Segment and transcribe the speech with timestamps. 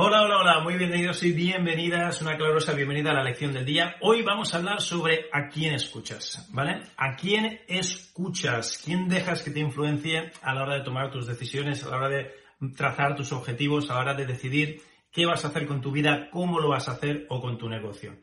[0.00, 3.96] Hola, hola, hola, muy bienvenidos y bienvenidas, una calurosa bienvenida a la lección del día.
[4.00, 6.82] Hoy vamos a hablar sobre a quién escuchas, ¿vale?
[6.96, 8.80] ¿A quién escuchas?
[8.84, 12.08] ¿Quién dejas que te influencie a la hora de tomar tus decisiones, a la hora
[12.10, 12.30] de
[12.76, 14.80] trazar tus objetivos, a la hora de decidir
[15.10, 17.68] qué vas a hacer con tu vida, cómo lo vas a hacer o con tu
[17.68, 18.18] negocio?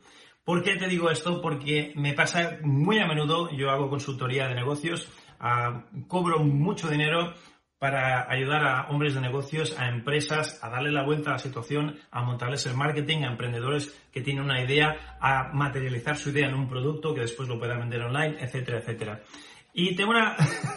[0.45, 1.41] ¿Por qué te digo esto?
[1.41, 5.09] Porque me pasa muy a menudo, yo hago consultoría de negocios,
[5.41, 7.33] ah, cobro mucho dinero
[7.85, 11.99] para ayudar a hombres de negocios, a empresas, a darle la vuelta a la situación,
[12.09, 16.55] a montarles el marketing, a emprendedores que tienen una idea, a materializar su idea en
[16.55, 19.21] un producto que después lo puedan vender online, etcétera, etcétera.
[19.71, 20.35] Y tengo una,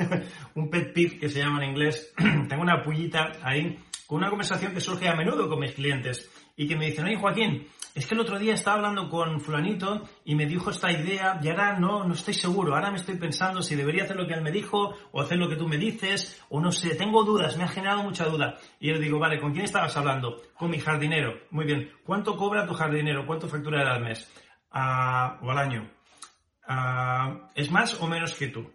[0.55, 2.13] un pet peeve que se llama en inglés,
[2.47, 6.69] tengo una pullita ahí con una conversación que surge a menudo con mis clientes y
[6.69, 10.35] que me dicen, oye Joaquín, es que el otro día estaba hablando con fulanito y
[10.35, 13.75] me dijo esta idea y ahora no, no estoy seguro, ahora me estoy pensando si
[13.75, 16.61] debería hacer lo que él me dijo o hacer lo que tú me dices o
[16.61, 18.57] no sé, tengo dudas, me ha generado mucha duda.
[18.79, 20.41] Y yo le digo, vale, ¿con quién estabas hablando?
[20.55, 21.35] Con mi jardinero.
[21.51, 23.27] Muy bien, ¿cuánto cobra tu jardinero?
[23.27, 24.31] ¿Cuánto factura al mes?
[24.71, 25.91] Ah, o al año.
[26.67, 28.71] Ah, ¿Es más o menos que tú?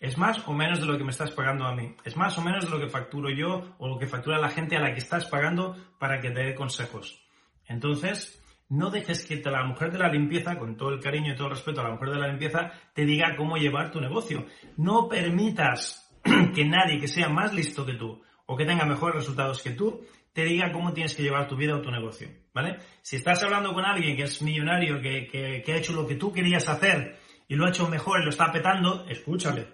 [0.00, 1.94] ¿Es más o menos de lo que me estás pagando a mí?
[2.04, 4.76] ¿Es más o menos de lo que facturo yo o lo que factura la gente
[4.76, 7.20] a la que estás pagando para que te dé consejos?
[7.66, 8.37] Entonces,
[8.68, 11.54] no dejes que la mujer de la limpieza, con todo el cariño y todo el
[11.54, 14.46] respeto a la mujer de la limpieza, te diga cómo llevar tu negocio.
[14.76, 16.14] No permitas
[16.54, 20.04] que nadie que sea más listo que tú o que tenga mejores resultados que tú
[20.32, 22.28] te diga cómo tienes que llevar tu vida o tu negocio.
[22.52, 22.78] ¿Vale?
[23.02, 26.68] Si estás hablando con alguien que es millonario, que, ha hecho lo que tú querías
[26.68, 27.18] hacer
[27.48, 29.66] y lo ha hecho mejor y lo está petando, escúchale.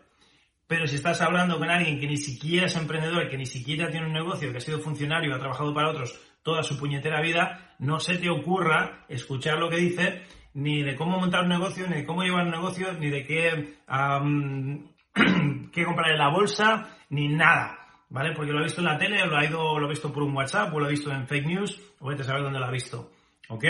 [0.67, 4.07] Pero si estás hablando con alguien que ni siquiera es emprendedor, que ni siquiera tiene
[4.07, 7.99] un negocio, que ha sido funcionario, ha trabajado para otros toda su puñetera vida, no
[7.99, 10.23] se te ocurra escuchar lo que dice,
[10.53, 13.79] ni de cómo montar un negocio, ni de cómo llevar un negocio, ni de qué,
[15.73, 17.79] qué comprar en la bolsa, ni nada.
[18.11, 18.33] ¿Vale?
[18.33, 20.37] Porque lo ha visto en la tele, lo ha, ido, lo ha visto por un
[20.37, 22.71] WhatsApp, o lo ha visto en fake news, o vete a saber dónde lo ha
[22.71, 23.11] visto.
[23.49, 23.65] ¿Ok?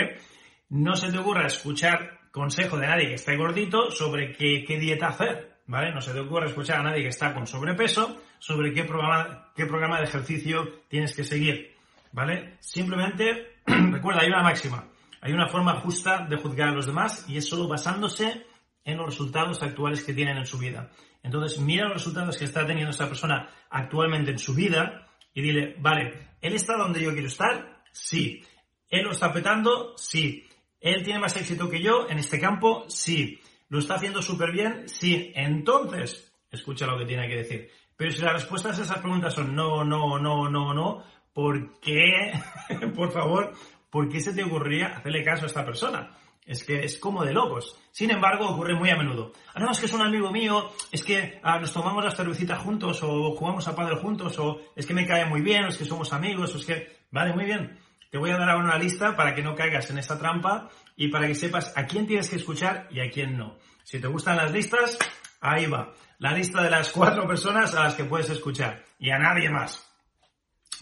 [0.69, 5.07] No se te ocurra escuchar consejo de nadie que esté gordito sobre qué, qué dieta
[5.07, 5.55] hacer.
[5.67, 5.91] ¿Vale?
[5.91, 9.65] No se te ocurra escuchar a nadie que está con sobrepeso sobre qué programa, qué
[9.65, 11.74] programa de ejercicio tienes que seguir.
[12.15, 12.55] ¿Vale?
[12.61, 14.87] Simplemente, recuerda, hay una máxima,
[15.19, 18.47] hay una forma justa de juzgar a los demás y es solo basándose
[18.85, 20.89] en los resultados actuales que tienen en su vida.
[21.21, 25.75] Entonces, mira los resultados que está teniendo esa persona actualmente en su vida y dile,
[25.79, 27.83] vale, ¿él está donde yo quiero estar?
[27.91, 28.41] Sí.
[28.87, 29.95] ¿Él lo está petando?
[29.97, 30.47] Sí.
[30.79, 32.85] ¿Él tiene más éxito que yo en este campo?
[32.87, 33.41] Sí.
[33.67, 34.87] ¿Lo está haciendo súper bien?
[34.87, 35.33] Sí.
[35.35, 37.69] Entonces, escucha lo que tiene que decir.
[37.97, 41.03] Pero si las respuestas a esas preguntas son no, no, no, no, no,
[41.35, 42.31] ¿por qué,
[42.95, 43.53] por favor,
[43.91, 46.17] por qué se te ocurría hacerle caso a esta persona?
[46.45, 47.77] Es que es como de locos.
[47.91, 49.33] Sin embargo, ocurre muy a menudo.
[49.53, 52.59] Ah, no, es que es un amigo mío, es que ah, nos tomamos las cervecitas
[52.59, 55.77] juntos, o jugamos a padre juntos, o es que me cae muy bien, o es
[55.77, 56.95] que somos amigos, o es que...
[57.11, 57.77] Vale, muy bien.
[58.09, 61.09] Te voy a dar ahora una lista para que no caigas en esta trampa y
[61.09, 63.57] para que sepas a quién tienes que escuchar y a quién no.
[63.83, 64.97] Si te gustan las listas,
[65.41, 65.93] ahí va.
[66.19, 69.85] La lista de las cuatro personas a las que puedes escuchar y a nadie más.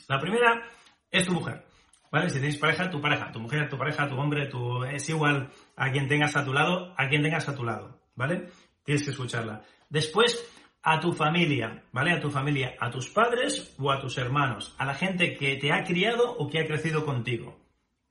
[0.07, 0.63] La primera
[1.09, 1.65] es tu mujer.
[2.11, 2.29] ¿Vale?
[2.29, 4.83] Si tienes pareja, tu pareja, tu mujer, tu pareja, tu hombre, tu...
[4.83, 8.49] es igual a quien tengas a tu lado, a quien tengas a tu lado, ¿vale?
[8.83, 9.63] Tienes que escucharla.
[9.89, 10.47] Después,
[10.83, 12.11] a tu familia, ¿vale?
[12.11, 15.71] A tu familia, a tus padres o a tus hermanos, a la gente que te
[15.71, 17.57] ha criado o que ha crecido contigo,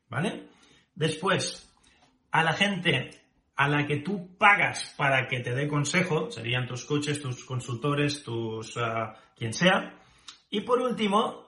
[0.09, 0.48] ¿vale?
[0.97, 1.72] Después,
[2.32, 3.10] a la gente
[3.54, 8.24] a la que tú pagas para que te dé consejo, serían tus coches, tus consultores,
[8.24, 8.76] tus...
[8.76, 10.02] Uh, quien sea,
[10.53, 11.47] y por último,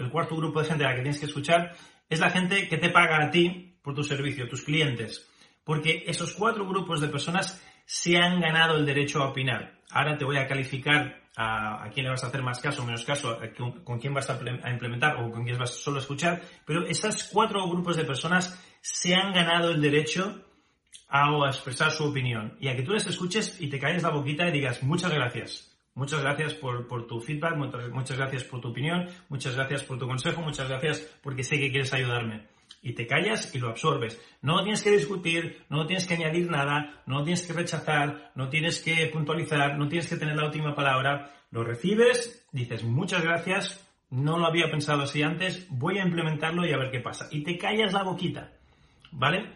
[0.00, 1.76] el cuarto grupo de gente a la que tienes que escuchar
[2.08, 5.28] es la gente que te paga a ti por tu servicio, tus clientes.
[5.62, 9.78] Porque esos cuatro grupos de personas se han ganado el derecho a opinar.
[9.90, 13.04] Ahora te voy a calificar a, quién le vas a hacer más caso o menos
[13.04, 13.38] caso,
[13.84, 17.68] con, quién vas a, implementar o con quién vas solo a escuchar, pero esos cuatro
[17.68, 20.42] grupos de personas se han ganado el derecho
[21.10, 24.48] a, expresar su opinión y a que tú les escuches y te calles la boquita
[24.48, 25.75] y digas muchas gracias.
[25.96, 30.42] Muchas gracias por, tu feedback, muchas, gracias por tu opinión, muchas gracias por tu consejo,
[30.42, 32.48] muchas gracias porque sé que quieres ayudarme.
[32.82, 34.20] y te callas y lo absorbes.
[34.42, 38.80] No tienes que discutir, no tienes que añadir nada, no tienes que rechazar, no tienes
[38.80, 41.32] que puntualizar, no tienes que tener la última palabra.
[41.50, 46.74] Lo recibes, dices muchas gracias, no lo había pensado así antes, voy a implementarlo y
[46.74, 47.26] a ver qué pasa.
[47.30, 48.52] Y te callas la boquita,
[49.12, 49.50] ¿vale?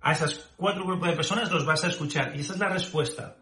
[0.00, 3.36] A esos cuatro grupos de personas los vas a escuchar y esa es la respuesta.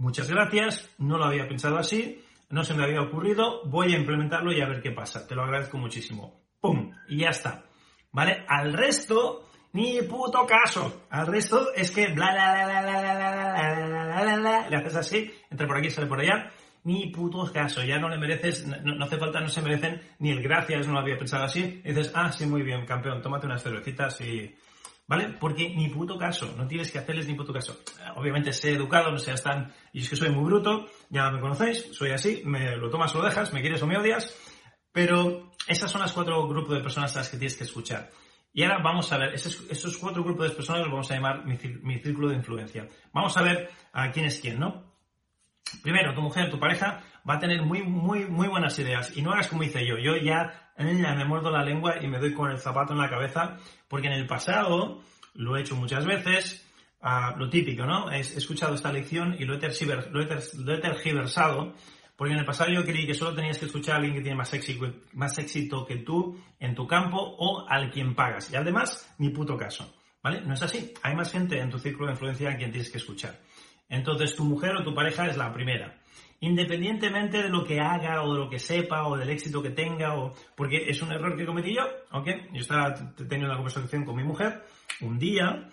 [0.00, 4.50] Muchas gracias, no lo había pensado así, no se me había ocurrido, voy a implementarlo
[4.50, 5.26] y a ver qué pasa.
[5.26, 6.40] Te lo agradezco muchísimo.
[6.58, 6.90] ¡Pum!
[7.06, 7.64] Y ya está.
[8.10, 8.42] ¿Vale?
[8.48, 11.02] Al resto, ni puto caso.
[11.10, 15.30] Al resto es que bla bla bla bla bla bla bla bla le haces así,
[15.50, 16.50] entra por aquí, sale por allá.
[16.84, 20.42] Ni puto caso, ya no le mereces, no, hace falta, no se merecen ni el
[20.42, 21.82] gracias, no lo había pensado así.
[21.84, 24.56] Y dices, ah, sí, muy bien, campeón, tómate unas cervecitas y,
[25.10, 25.36] ¿vale?
[25.40, 27.80] Porque ni puto caso, no tienes que hacerles ni puto caso.
[28.14, 29.74] Obviamente sé educado, no seas tan...
[29.92, 33.18] Y es que soy muy bruto, ya me conocéis, soy así, me lo tomas o
[33.18, 34.32] lo dejas, me quieres o me odias,
[34.92, 38.08] pero esas son las cuatro grupos de personas a las que tienes que escuchar.
[38.52, 41.56] Y ahora vamos a ver, esos, cuatro grupos de personas los vamos a llamar mi,
[41.98, 42.86] círculo de influencia.
[43.12, 44.94] Vamos a ver a quién es quién, ¿no?
[45.82, 49.16] Primero, tu mujer, tu pareja va a tener muy, muy, muy buenas ideas.
[49.16, 49.98] Y no hagas como hice yo.
[49.98, 53.56] Yo ya, me muerdo la lengua y me doy con el zapato en la cabeza,
[53.88, 55.02] porque en el pasado
[55.34, 56.66] lo he hecho muchas veces.
[57.36, 58.10] Lo típico, ¿no?
[58.10, 61.74] He, escuchado esta lección y lo he, lo he tergiversado
[62.20, 64.36] porque en el pasado yo creí que solo tenías que escuchar a alguien que tiene
[64.36, 68.52] más éxito, más éxito que tú en tu campo o al quien pagas.
[68.52, 69.90] Y además, ni puto caso.
[70.22, 70.42] ¿Vale?
[70.42, 70.92] No es así.
[71.02, 73.40] Hay más gente en tu círculo de influencia a quien tienes que escuchar.
[73.88, 75.98] Entonces, tu mujer o tu pareja es la primera.
[76.40, 80.16] Independientemente de lo que haga o de lo que sepa o del éxito que tenga,
[80.16, 81.82] o porque es un error que cometí yo,
[82.12, 82.26] ¿ok?
[82.52, 84.62] Yo estaba teniendo una conversación con mi mujer
[85.02, 85.68] un día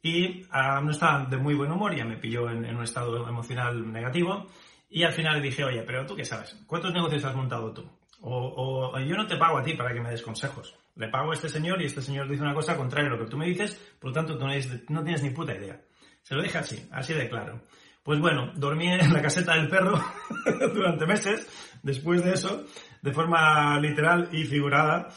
[0.00, 3.92] y ah, no estaba de muy buen humor, ya me pilló en un estado emocional
[3.92, 4.46] negativo
[4.94, 7.90] y al final dije, oye, pero tú qué sabes, ¿cuántos negocios has montado tú?
[8.20, 10.76] O, yo no te pago a ti para que me des consejos.
[10.94, 13.30] Le pago a este señor y este señor dice una cosa contraria a lo que
[13.30, 15.80] tú me dices, por lo tanto tú no, tienes ni puta idea.
[16.22, 17.62] Se lo dije así, así de claro.
[18.02, 19.98] Pues bueno, dormí en la caseta del perro
[20.74, 21.46] durante meses,
[21.82, 22.64] después de eso,
[23.00, 25.08] de forma literal y figurada.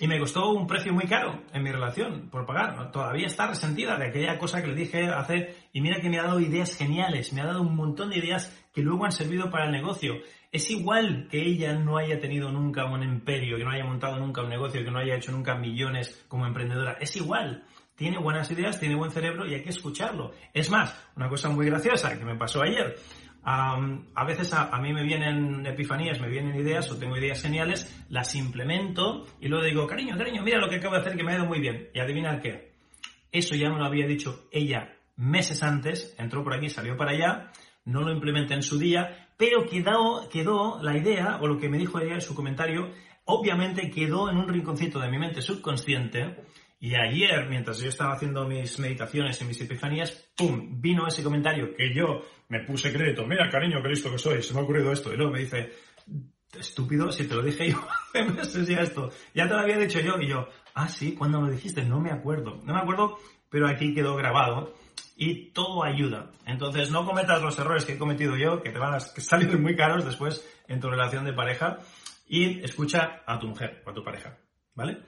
[0.00, 2.90] Y me costó un precio muy caro en mi relación por pagar.
[2.90, 5.54] Todavía está resentida de aquella cosa que le dije hace.
[5.74, 8.50] Y mira que me ha dado ideas geniales, me ha dado un montón de ideas
[8.72, 10.14] que luego han servido para el negocio.
[10.52, 14.42] Es igual que ella no haya tenido nunca un imperio, que no haya montado nunca
[14.42, 16.96] un negocio, que no haya hecho nunca millones como emprendedora.
[16.98, 17.64] Es igual.
[18.00, 20.32] Tiene buenas ideas, tiene buen cerebro y hay que escucharlo.
[20.54, 22.96] Es más, una cosa muy graciosa que me pasó ayer
[23.42, 28.34] a veces a, mí me vienen epifanías, me vienen ideas o tengo ideas geniales, las
[28.34, 31.36] implemento y luego digo, cariño, cariño, mira lo que acabo de hacer que me ha
[31.36, 31.90] ido muy bien.
[31.92, 32.72] Y adivinar qué.
[33.30, 37.52] Eso ya me lo había dicho ella meses antes, entró por aquí, salió para allá,
[37.84, 41.76] no lo implementé en su día, pero quedó, quedó la idea, o lo que me
[41.76, 42.90] dijo ella en su comentario,
[43.26, 46.44] obviamente quedó en un rinconcito de mi mente subconsciente
[46.82, 50.80] y ayer, mientras yo estaba haciendo mis meditaciones y mis epifanías, ¡pum!
[50.80, 53.26] vino ese comentario que yo me puse crédito.
[53.26, 55.12] Mira, cariño, qué listo que soy, se me ha ocurrido esto.
[55.12, 55.74] Y luego me dice,
[56.58, 59.10] estúpido, si te lo dije yo hace meses ya esto.
[59.34, 60.18] Ya te lo había dicho yo.
[60.18, 62.62] Y yo, ah, sí, cuando me dijiste, no me acuerdo.
[62.64, 63.18] No me acuerdo,
[63.50, 64.74] pero aquí quedó grabado.
[65.16, 66.30] Y todo ayuda.
[66.46, 69.76] Entonces, no cometas los errores que he cometido yo, que te van a salir muy
[69.76, 71.80] caros después en tu relación de pareja.
[72.26, 74.38] Y escucha a tu mujer o a tu pareja.
[74.74, 75.02] ¿Vale?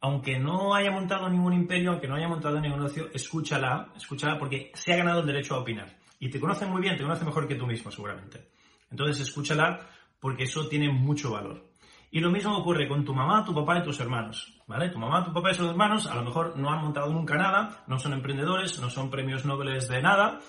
[0.00, 4.70] Aunque no haya montado ningún imperio, aunque no haya montado ningún negocio, escúchala, escúchala porque
[4.74, 5.96] se ha ganado el derecho a opinar.
[6.20, 8.48] Y te conoce muy bien, te conoce mejor que tú mismo, seguramente.
[8.90, 9.80] Entonces, escúchala
[10.20, 11.68] porque eso tiene mucho valor.
[12.10, 14.88] Y lo mismo ocurre con tu mamá, tu papá y tus hermanos, ¿vale?
[14.88, 17.84] Tu mamá, tu papá y sus hermanos a lo mejor no han montado nunca nada,
[17.86, 20.40] no son emprendedores, no son premios nobles de nada,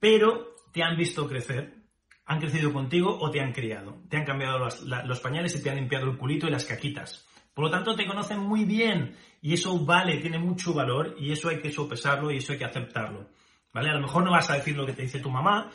[0.00, 1.82] pero te han visto crecer,
[2.24, 3.98] han crecido contigo o te han criado.
[4.08, 7.28] Te han cambiado los, los pañales y te han limpiado el culito y las caquitas.
[7.54, 11.48] Por lo tanto, te conocen muy bien y eso vale, tiene mucho valor y eso
[11.48, 13.28] hay que sopesarlo y eso hay que aceptarlo.
[13.72, 13.90] ¿Vale?
[13.90, 15.70] A lo mejor no vas a decir lo que te dice tu mamá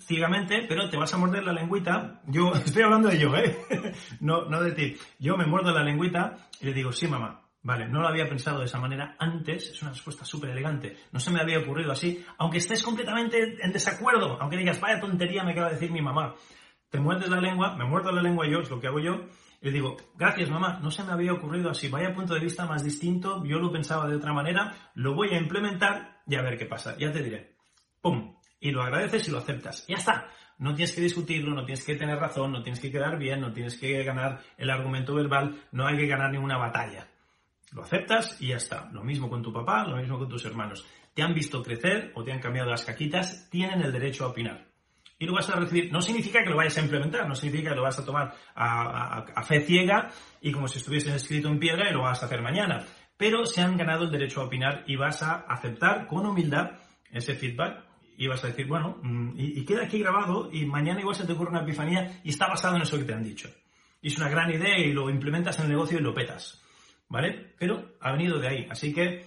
[0.00, 2.20] ciegamente, pero te vas a morder la lengüita.
[2.26, 3.56] Yo estoy hablando de yo, ¿eh?
[4.20, 4.96] no, no de ti.
[5.18, 7.42] Yo me muerdo la lengüita y le digo, sí, mamá.
[7.60, 11.18] Vale, no lo había pensado de esa manera antes, es una respuesta súper elegante, no
[11.18, 15.52] se me había ocurrido así, aunque estés completamente en desacuerdo, aunque digas, vaya tontería me
[15.52, 16.34] acaba de decir mi mamá,
[16.88, 19.26] te muerdes la lengua, me muerdo la lengua yo, es lo que hago yo,
[19.60, 22.84] le digo, gracias mamá, no se me había ocurrido así, vaya punto de vista más
[22.84, 26.66] distinto, yo lo pensaba de otra manera, lo voy a implementar y a ver qué
[26.66, 27.56] pasa, ya te diré.
[28.00, 28.36] ¡Pum!
[28.60, 29.86] Y lo agradeces y lo aceptas.
[29.86, 30.28] Ya está.
[30.58, 33.52] No tienes que discutirlo, no tienes que tener razón, no tienes que quedar bien, no
[33.52, 37.06] tienes que ganar el argumento verbal, no hay que ganar ninguna batalla.
[37.72, 38.88] Lo aceptas y ya está.
[38.92, 40.84] Lo mismo con tu papá, lo mismo con tus hermanos.
[41.14, 44.67] Te han visto crecer o te han cambiado las caquitas, tienen el derecho a opinar.
[45.18, 45.92] Y lo vas a recibir.
[45.92, 49.42] No significa que lo vayas a implementar, no significa que lo vas a tomar a,
[49.42, 50.10] fe ciega
[50.40, 52.84] y como si estuviese escrito en piedra y lo vas a hacer mañana.
[53.16, 56.70] Pero se han ganado el derecho a opinar y vas a aceptar con humildad
[57.10, 57.84] ese feedback
[58.16, 61.32] y vas a decir, bueno, mm, y, queda aquí grabado y mañana igual se te
[61.32, 63.48] ocurre una epifanía y está basado en eso que te han dicho.
[64.00, 66.62] Y es una gran idea y lo implementas en el negocio y lo petas.
[67.08, 67.54] ¿Vale?
[67.58, 68.66] Pero ha venido de ahí.
[68.70, 69.24] Así que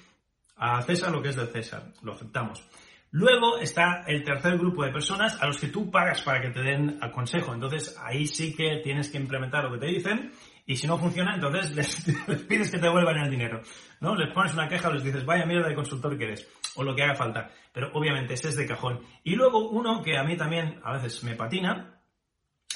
[0.55, 1.91] a César lo que es del César.
[2.03, 2.63] Lo aceptamos.
[3.13, 6.61] Luego está el tercer grupo de personas a los que tú pagas para que te
[6.61, 7.53] den el consejo.
[7.53, 10.31] Entonces ahí sí que tienes que implementar lo que te dicen
[10.65, 11.75] y si no funciona, entonces
[12.27, 13.61] les, pides que te devuelvan el dinero.
[13.99, 14.15] ¿no?
[14.15, 17.03] Les pones una queja les dices, vaya mierda de consultor que eres o lo que
[17.03, 17.51] haga falta.
[17.73, 19.01] Pero obviamente ese es de cajón.
[19.25, 22.01] Y luego uno que a mí también a veces me patina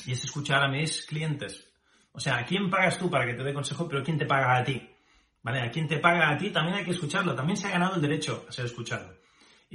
[0.05, 1.73] y es escuchar a mis clientes.
[2.11, 4.57] O sea, ¿a quién pagas tú para que te dé consejo, pero quién te paga
[4.57, 4.85] a ti?
[5.43, 5.61] ¿Vale?
[5.61, 7.33] A quién te paga a ti también hay que escucharlo.
[7.35, 9.14] También se ha ganado el derecho a ser escuchado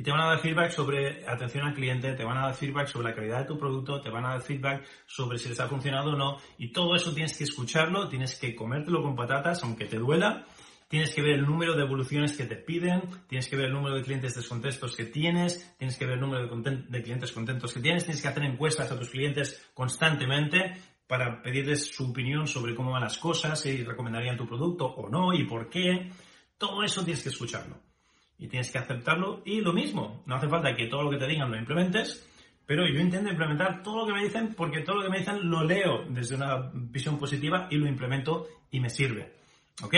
[0.01, 2.87] y te van a dar feedback sobre atención al cliente, te van a dar feedback
[2.87, 5.69] sobre la calidad de tu producto, te van a dar feedback sobre si les ha
[5.69, 9.85] funcionado o no, y todo eso tienes que escucharlo, tienes que comértelo con patatas, aunque
[9.85, 10.47] te duela,
[10.89, 13.95] tienes que ver el número de evoluciones que te piden, tienes que ver el número
[13.97, 17.81] de clientes descontentos que tienes, tienes que ver el número de, de clientes contentos que
[17.81, 22.93] tienes, tienes que hacer encuestas a tus clientes constantemente para pedirles su opinión sobre cómo
[22.93, 26.11] van las cosas, si recomendarían tu producto o no y por qué.
[26.57, 27.90] Todo eso tienes que escucharlo
[28.41, 29.43] y tienes que aceptarlo.
[29.45, 32.27] Y lo mismo, no hace falta que todo lo que te digan lo implementes,
[32.67, 35.49] pero yo intento implementar todo lo que me dicen porque todo lo que me dicen
[35.49, 39.35] lo leo desde una visión positiva y lo implemento y me sirve.
[39.83, 39.95] ¿Ok?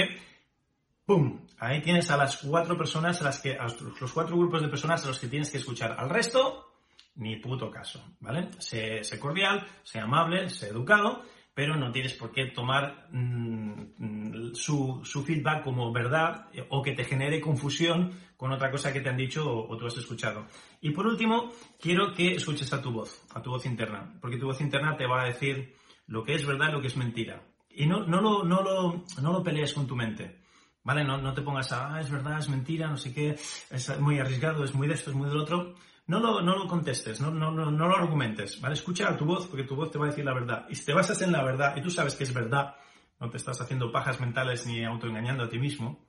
[1.07, 1.47] ¡Pum!
[1.59, 3.67] Ahí tienes a las cuatro personas, a las que, a
[4.01, 5.95] los cuatro grupos de personas a los que tienes que escuchar.
[5.99, 6.73] Al resto,
[7.17, 8.49] ni puto caso, ¿vale?
[8.59, 11.23] Sé, sé cordial, sé amable, sé educado,
[11.55, 17.41] pero no tienes por qué tomar mm, su, feedback como verdad o que te genere
[17.41, 20.47] confusión con otra cosa que te han dicho o, tú has escuchado.
[20.81, 24.47] Y por último, quiero que escuches a tu voz, a tu voz interna, porque tu
[24.47, 25.75] voz interna te va a decir
[26.07, 27.43] lo que es verdad y lo que es mentira.
[27.71, 30.41] Y no, no, lo, no, lo, no lo pelees con tu mente.
[30.85, 31.05] ¿Vale?
[31.05, 33.37] No, no te pongas a, ah, es verdad, es mentira, no sé qué,
[33.71, 36.67] es muy arriesgado, es muy de esto, es muy del otro no lo, no lo
[36.67, 38.75] contestes, no, no, no, no, lo argumentes, ¿vale?
[38.75, 40.67] Escucha a tu voz porque tu voz te va a decir la verdad.
[40.69, 42.75] Y si te basas en la verdad y tú sabes que es verdad,
[43.21, 46.05] no te estás haciendo pajas mentales ni autoengañando a ti mismo,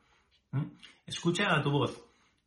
[1.06, 2.04] escucha a tu voz,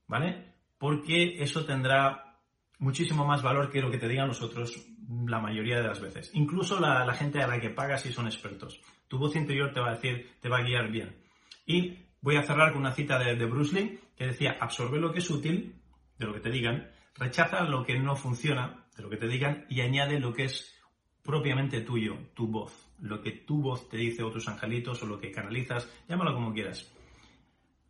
[0.09, 0.55] ¿vale?
[0.79, 2.37] Porque eso tendrá
[2.79, 4.87] muchísimo más valor que lo que te digan los otros
[5.27, 6.31] la mayoría de las veces.
[6.35, 8.81] Incluso la, gente a la que pagas si son expertos.
[9.07, 11.17] Tu voz interior te va a decir, te va a guiar bien.
[11.65, 15.13] Y voy a cerrar con una cita de, de Bruce Lee que decía, absorbe lo
[15.13, 15.77] que es útil
[16.19, 19.67] de lo que te digan Rechaza lo que no funciona de lo que te digan
[19.69, 20.75] y añade lo que es
[21.23, 25.19] propiamente tuyo, tu voz, lo que tu voz te dice o tus angelitos o lo
[25.19, 26.93] que canalizas, llámalo como quieras.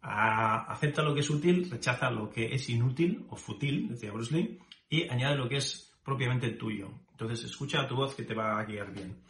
[0.00, 4.58] acepta lo que es útil, rechaza lo que es inútil o fútil, decía Bruce Lee,
[4.88, 6.90] y añade lo que es propiamente tuyo.
[7.10, 9.22] Entonces escucha a tu voz que te va a guiar bien.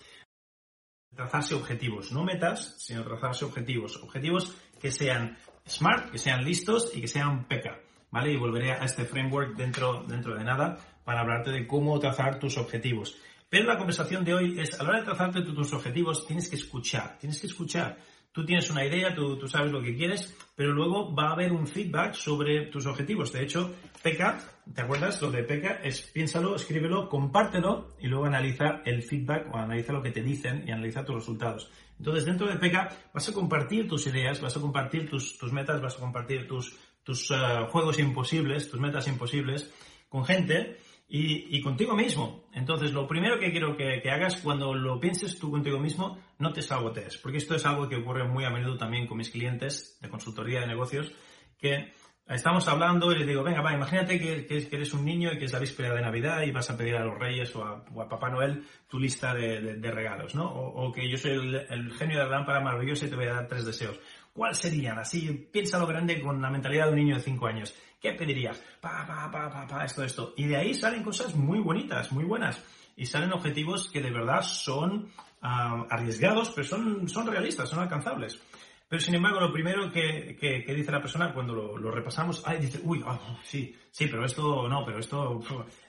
[1.14, 3.96] Trazarse objetivos, no metas, sino trazarse objetivos.
[4.02, 7.80] Objetivos que sean smart, que sean listos y que sean peca.
[8.10, 8.32] ¿Vale?
[8.32, 12.58] Y volveré a este framework dentro, dentro de nada para hablarte de cómo trazar tus
[12.58, 13.16] objetivos.
[13.48, 16.56] Pero la conversación de hoy es, a la hora de trazarte tus objetivos, tienes que
[16.56, 17.96] escuchar, tienes que escuchar.
[18.32, 21.52] Tú tienes una idea, tú, tú, sabes lo que quieres, pero luego va a haber
[21.52, 23.32] un feedback sobre tus objetivos.
[23.32, 24.38] De hecho, PECA,
[24.75, 25.22] ¿te acuerdas?
[25.22, 30.02] Lo de PECA es piénsalo, escríbelo, compártelo y luego analiza el feedback o analiza lo
[30.02, 31.70] que te dicen y analiza tus resultados.
[31.98, 35.80] Entonces, dentro de PECA vas a compartir tus ideas, vas a compartir tus, tus metas,
[35.80, 37.36] vas a compartir tus, tus eh,
[37.70, 39.72] juegos imposibles, tus metas imposibles,
[40.08, 40.76] con gente
[41.08, 42.48] y, contigo mismo.
[42.52, 46.62] Entonces, lo primero que quiero que, hagas cuando lo pienses tú contigo mismo, no te
[46.62, 50.08] sabotees, porque esto es algo que ocurre muy a menudo también con mis clientes de
[50.08, 51.12] consultoría de negocios,
[51.56, 51.92] que
[52.26, 55.52] estamos hablando y les digo, venga, va, imagínate que, eres un niño y que es
[55.52, 58.64] la víspera de Navidad y vas a pedir a los reyes o a, Papá Noel
[58.88, 60.50] tu lista de, regalos, ¿no?
[60.50, 63.34] O, que yo soy el, el genio de la lámpara maravillosa y te voy a
[63.34, 63.96] dar tres deseos.
[64.36, 64.98] ¿Cuáles serían?
[64.98, 67.74] Así, piénsalo grande con la mentalidad de un niño de 5 años.
[67.98, 68.62] ¿Qué pedirías?
[68.82, 70.34] Pa, pa, pa, pa, pa, esto, esto.
[70.36, 72.62] Y de ahí salen cosas muy bonitas, muy buenas.
[72.96, 75.08] Y salen objetivos que de verdad son
[75.40, 78.38] ah, arriesgados, pero son, son realistas, son alcanzables.
[78.88, 80.36] Pero sin embargo, lo primero que,
[80.68, 84.84] dice la persona cuando lo, repasamos, ay, dice, uy, ah, sí, sí, pero esto no,
[84.84, 85.40] pero esto,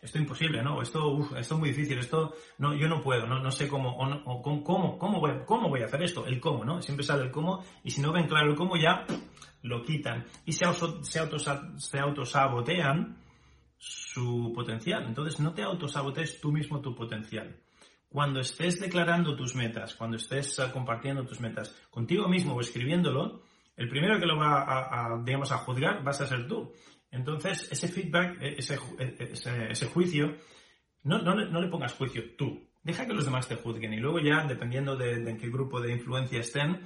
[0.01, 0.81] esto imposible, ¿no?
[0.81, 4.41] Esto, esto es muy difícil, esto, no, yo no puedo, no, no sé cómo, o,
[4.41, 6.81] cómo, cómo, voy, cómo voy a hacer esto, el cómo, ¿no?
[6.81, 9.05] Siempre sale el cómo, y si no ven claro el cómo ya
[9.61, 10.25] lo quitan.
[10.45, 10.65] Y se,
[11.03, 11.21] se,
[11.77, 13.15] se autosabotean
[13.77, 15.05] su potencial.
[15.05, 17.55] Entonces, no te autosabotees tú mismo tu potencial
[18.09, 23.43] cuando estés declarando tus metas, cuando estés compartiendo tus metas contigo mismo o escribiéndolo,
[23.75, 26.73] el primero que lo va a, digamos, a juzgar vas a ser tú.
[27.11, 30.37] Entonces, ese feedback, e, ese, e, ese, ese, juicio,
[31.03, 32.67] No, no, no le pongas juicio tú.
[32.83, 35.79] Deja que los demás te juzguen y luego ya, dependiendo de, de en qué grupo
[35.79, 36.81] de influencia estén,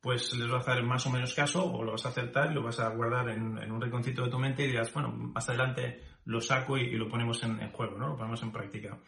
[0.00, 2.54] pues les vas a hacer más o menos caso o lo vas a aceptar y
[2.54, 6.02] lo vas a guardar en, un rinconcito de tu mente y dirás, bueno, más adelante
[6.24, 8.08] lo saco y, lo ponemos en, juego, ¿no?
[8.08, 8.98] Lo ponemos en práctica.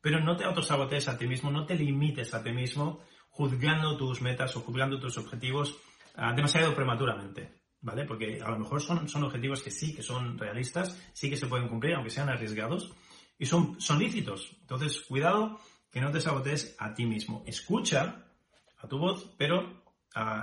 [0.00, 4.22] Pero no te autosabotees a ti mismo, no te limites a ti mismo juzgando tus
[4.22, 5.76] metas o juzgando tus objetivos
[6.16, 8.04] ah, demasiado prematuramente, ¿vale?
[8.04, 11.46] Porque a lo mejor son, son objetivos que sí, que son realistas, sí que se
[11.46, 12.92] pueden cumplir, aunque sean arriesgados,
[13.38, 14.56] y son, son lícitos.
[14.60, 15.58] Entonces, cuidado
[15.90, 17.42] que no te sabotees a ti mismo.
[17.46, 18.26] Escucha
[18.78, 19.82] a tu voz, pero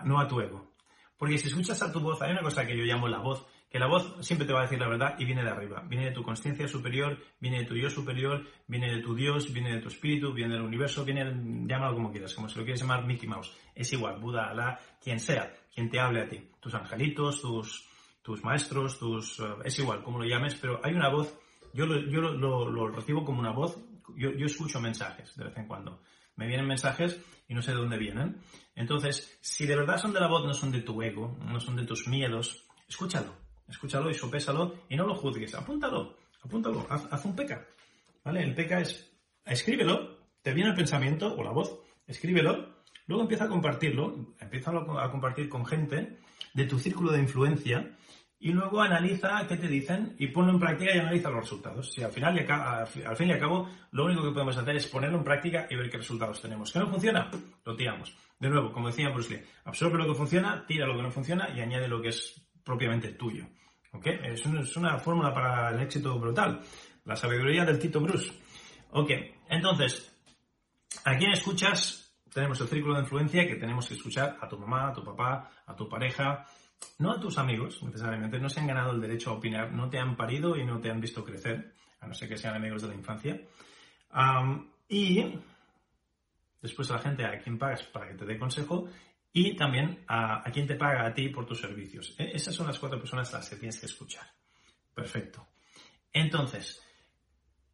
[0.05, 0.73] no a tu ego.
[1.17, 3.79] Porque si escuchas a tu voz, hay una cosa que yo llamo la voz, que
[3.79, 5.83] la voz siempre te va a decir la verdad y viene de arriba.
[5.87, 9.75] Viene de tu conciencia superior, viene de tu yo superior, viene de tu Dios, viene
[9.75, 11.25] de tu espíritu, viene del universo, viene,
[11.67, 13.53] llámalo como quieras, como si lo quieres llamar Mickey Mouse.
[13.75, 16.49] Es igual, Buda, Alá, quien sea, quien te hable a ti.
[16.59, 17.87] Tus angelitos, tus,
[18.21, 19.39] tus maestros, tus...
[19.39, 21.37] Eh, es igual, como lo llames, pero hay una voz,
[21.73, 23.77] yo lo, yo lo, recibo como una voz,
[24.15, 26.01] yo, yo escucho mensajes de vez en cuando
[26.37, 28.41] me vienen mensajes y no sé de dónde vienen.
[28.75, 31.75] Entonces, si de verdad son de la voz, no son de tu ego, no son
[31.75, 33.35] de tus miedos, escúchalo,
[33.67, 37.65] escúchalo y sopésalo y no lo juzgues, apúntalo, apúntalo, haz, un peca,
[38.23, 38.43] ¿vale?
[38.43, 39.11] El peca es,
[39.45, 45.11] escríbelo, te viene el pensamiento o la voz, escríbelo, luego empieza a compartirlo, empieza a
[45.11, 46.19] compartir con gente
[46.53, 47.97] de tu círculo de influencia
[48.39, 51.91] y luego analiza qué te dicen y ponlo en práctica y analiza los resultados.
[51.91, 54.87] Si al final y al fin y al cabo lo único que podemos hacer es
[54.87, 56.71] ponerlo en práctica y ver qué resultados tenemos.
[56.71, 57.31] ¿Que no funciona?
[57.65, 58.15] Lo tiramos.
[58.39, 61.49] De nuevo, como decía Bruce Lee, absorbe lo que funciona, tira lo que no funciona
[61.55, 63.47] y añade lo que es propiamente tuyo.
[63.93, 64.05] ¿Ok?
[64.05, 64.45] Es,
[64.75, 66.61] una fórmula para el éxito brutal.
[67.05, 68.31] La sabiduría del Tito Bruce.
[68.91, 69.09] Ok,
[69.49, 70.13] entonces,
[71.05, 72.13] ¿a quién escuchas?
[72.31, 75.49] Tenemos el círculo de influencia que tenemos que escuchar a tu mamá, a tu papá,
[75.65, 76.45] a tu pareja,
[76.99, 79.97] no a tus amigos, necesariamente, no se han ganado el derecho a opinar, no te
[79.97, 82.89] han parido y no te han visto crecer, a no ser que sean amigos de
[82.89, 83.41] la infancia.
[84.89, 85.39] y
[86.61, 88.87] después a la gente a quien pagas para que te dé consejo
[89.33, 92.15] y también a, a quien te paga a ti por tus servicios.
[92.17, 94.25] E, esas son las cuatro personas a las que tienes que escuchar.
[94.93, 95.47] Perfecto.
[96.11, 96.81] Entonces,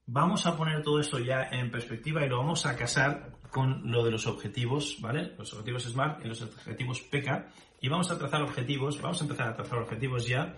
[0.06, 4.04] vamos a poner todo esto ya en perspectiva y lo vamos a casar con lo
[4.04, 5.34] de los objetivos, ¿vale?
[5.38, 7.48] Los objetivos SMART y los objetivos PECA.
[7.80, 10.56] Y vamos a trazar objetivos, vamos a empezar a trazar objetivos ya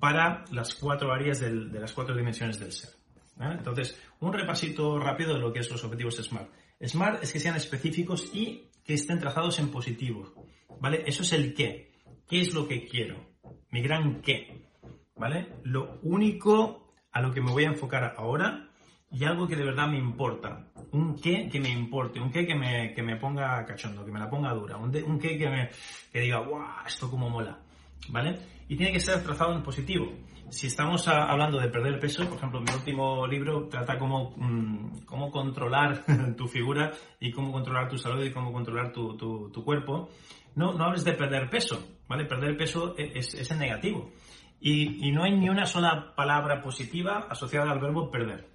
[0.00, 2.90] para las cuatro áreas de las cuatro dimensiones del ser.
[3.38, 6.50] Entonces, un repasito rápido de lo que es los objetivos SMART.
[6.80, 10.32] SMART es que sean específicos y que estén trazados en positivo,
[10.80, 11.02] ¿vale?
[11.06, 11.92] Eso es el qué.
[12.28, 13.16] ¿Qué es lo que quiero?
[13.70, 14.66] Mi gran qué,
[15.16, 15.48] ¿vale?
[15.64, 18.68] Lo único a lo que me voy a enfocar ahora
[19.10, 20.66] y algo que de verdad me importa.
[20.92, 24.18] Un qué que me importe, un qué que me, que me ponga cachondo, que me
[24.18, 25.70] la ponga dura, un, un qué que, me,
[26.10, 27.58] que diga, guau, esto como mola.
[28.08, 28.38] ¿Vale?
[28.72, 30.10] Y tiene que ser trazado en positivo.
[30.48, 35.30] Si estamos hablando de perder peso, por ejemplo, mi último libro trata cómo, mm, cómo
[35.30, 36.06] controlar
[36.38, 40.08] tu figura y cómo controlar tu salud y cómo controlar tu, tu, tu cuerpo.
[40.54, 42.24] No, no hables de perder peso, ¿vale?
[42.24, 44.10] Perder peso e, es, es en negativo.
[44.58, 48.52] Y, y no hay ni una sola palabra positiva asociada al verbo perder.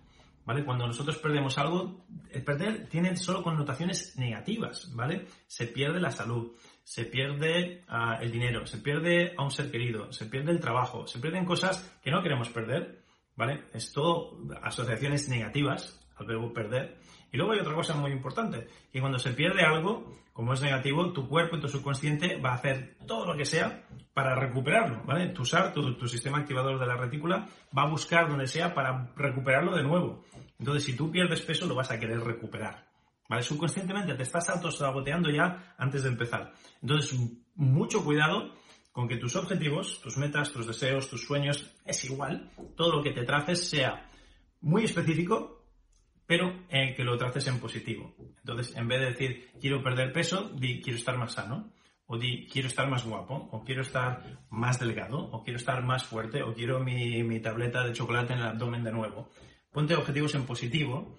[0.47, 0.63] ¿vale?
[0.63, 5.27] Cuando nosotros perdemos algo, el perder tiene solo connotaciones negativas, ¿vale?
[5.45, 6.53] Se pierde la salud,
[6.88, 11.06] se pierde ah, el dinero, se pierde a un ser querido, se pierde el trabajo,
[11.06, 13.04] se pierden cosas que no queremos perder,
[13.36, 13.65] ¿vale?
[13.73, 16.97] Es todo asociaciones negativas al verbo perder.
[17.30, 21.12] Y luego hay otra cosa muy importante, que cuando se pierde algo, como es negativo,
[21.12, 25.28] tu cuerpo y tu subconsciente va a hacer todo lo que sea para recuperarlo, ¿vale?
[25.28, 29.76] Tu SAR, tu, sistema activador de la retícula, va a buscar donde sea para recuperarlo
[29.76, 30.23] de nuevo.
[30.58, 32.87] Entonces, si tú pierdes peso, lo vas a querer recuperar,
[33.28, 33.44] ¿vale?
[33.44, 36.54] Subconscientemente te estás autosaboteando ya antes de empezar.
[36.82, 37.20] Entonces,
[37.56, 38.54] mucho cuidado
[38.92, 43.12] con que tus objetivos, tus metas, tus deseos, tus sueños, es igual, todo lo que
[43.12, 44.10] te traces sea
[44.62, 45.66] muy específico,
[46.26, 48.16] pero eh, que lo traces en positivo.
[48.40, 51.72] Entonces, en vez de decir quiero perder peso, di quiero estar más sano
[52.08, 56.06] o di quiero estar más guapo, o quiero estar más delgado, o quiero estar más
[56.06, 59.30] fuerte, o quiero mi, mi tableta de chocolate en el abdomen de nuevo.
[59.72, 61.18] Ponte objetivos en positivo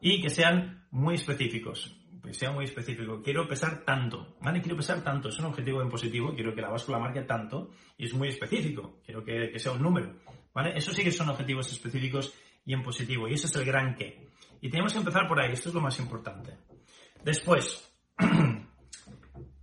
[0.00, 1.94] y que sean muy específicos.
[2.22, 3.22] Que sea muy específico.
[3.22, 4.60] Quiero pesar tanto, ¿vale?
[4.60, 5.28] Quiero pesar tanto.
[5.28, 6.34] Es un objetivo en positivo.
[6.34, 9.00] Quiero que la báscula marque tanto y es muy específico.
[9.04, 10.18] Quiero que, que sea un número,
[10.52, 10.76] ¿vale?
[10.76, 12.34] Eso sí que son objetivos específicos
[12.66, 13.28] y en positivo.
[13.28, 14.28] Y ese es el gran qué.
[14.60, 15.52] Y tenemos que empezar por ahí.
[15.52, 16.58] Esto es lo más importante.
[17.24, 17.84] Después,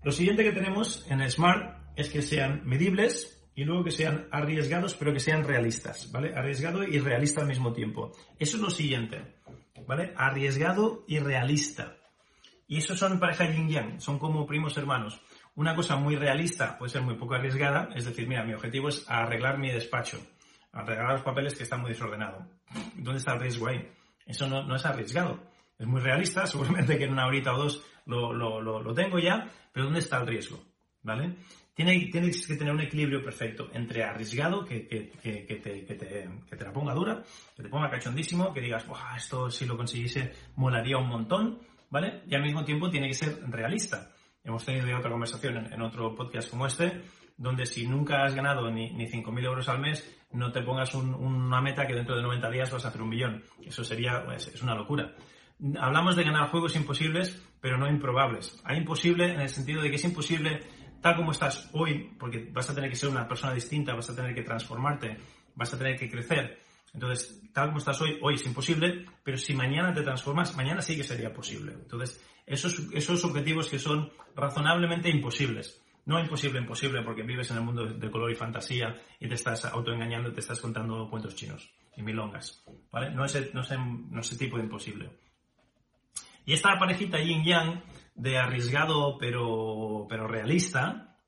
[0.05, 4.93] Lo siguiente que tenemos en Smart es que sean medibles y luego que sean arriesgados,
[4.93, 6.31] pero que sean realistas, ¿vale?
[6.35, 8.11] Arriesgado y realista al mismo tiempo.
[8.37, 9.34] Eso es lo siguiente,
[9.87, 10.13] ¿vale?
[10.17, 11.95] Arriesgado y realista.
[12.67, 15.21] Y eso son pareja yin yang, son como primos hermanos.
[15.55, 19.05] Una cosa muy realista puede ser muy poco arriesgada, es decir, mira, mi objetivo es
[19.07, 20.19] arreglar mi despacho,
[20.73, 22.43] arreglar los papeles que están muy desordenados.
[22.95, 23.89] ¿Dónde está el riesgo ahí?
[24.25, 25.39] Eso no, es arriesgado.
[25.77, 29.99] Es muy realista, seguramente que en una horita o dos lo, tengo ya, pero ¿dónde
[29.99, 30.61] está el riesgo?
[31.03, 31.35] ¿Vale?
[31.75, 35.95] Tiene, tienes que tener un equilibrio perfecto entre arriesgado, que, que, que, que te, te,
[35.95, 37.21] te, la ponga dura,
[37.53, 38.85] que te ponga cachondísimo, que digas,
[39.17, 41.59] esto si lo consiguiese molaría un montón,
[41.89, 42.21] ¿vale?
[42.27, 44.09] Y al mismo tiempo tiene que ser realista.
[44.41, 47.01] Hemos tenido ya otra conversación en, otro podcast como este,
[47.35, 51.59] donde si nunca has ganado ni, ni 5.000 euros al mes, no te pongas una
[51.59, 53.43] meta que dentro de 90 días vas a hacer un millón.
[53.61, 55.13] Eso sería, pues, es una locura.
[55.77, 58.61] Hablamos de ganar juegos imposibles, pero no improbables.
[58.63, 60.61] Hay imposible en el sentido de que es imposible
[61.05, 64.15] tal como estás hoy, porque vas a tener que ser una persona distinta, vas a
[64.15, 65.15] tener que transformarte,
[65.53, 66.59] vas a tener que crecer.
[66.95, 70.97] Entonces, tal como estás hoy, hoy es imposible, pero si mañana te transformas, mañana sí
[70.97, 71.73] que sería posible.
[71.73, 75.79] Entonces, esos, esos objetivos que son razonablemente imposibles.
[76.05, 79.63] No imposible, imposible, porque vives en el mundo de color y fantasía y te estás
[79.65, 82.65] autoengañando te estás contando cuentos chinos y milongas.
[82.91, 83.11] ¿Vale?
[83.11, 83.61] No es, no
[84.09, 85.11] no ese tipo de imposible.
[86.47, 87.83] Y esta parejita yin-yang
[88.15, 91.19] de arriesgado pero, pero realista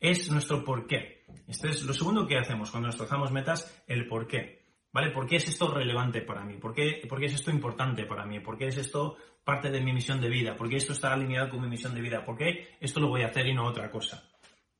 [0.00, 1.24] es nuestro porqué.
[1.46, 4.64] Este es lo segundo que hacemos cuando nos trazamos metas, el porqué.
[4.92, 5.10] ¿Vale?
[5.10, 6.56] ¿Por qué es esto relevante para mí?
[6.56, 8.38] ¿Por qué, ¿Por qué, es esto importante para mí?
[8.38, 10.54] ¿Por qué es esto parte de mi misión de vida?
[10.54, 12.24] ¿Por qué esto está alineado con mi misión de vida?
[12.24, 14.22] ¿Por qué esto lo voy a hacer y no otra cosa?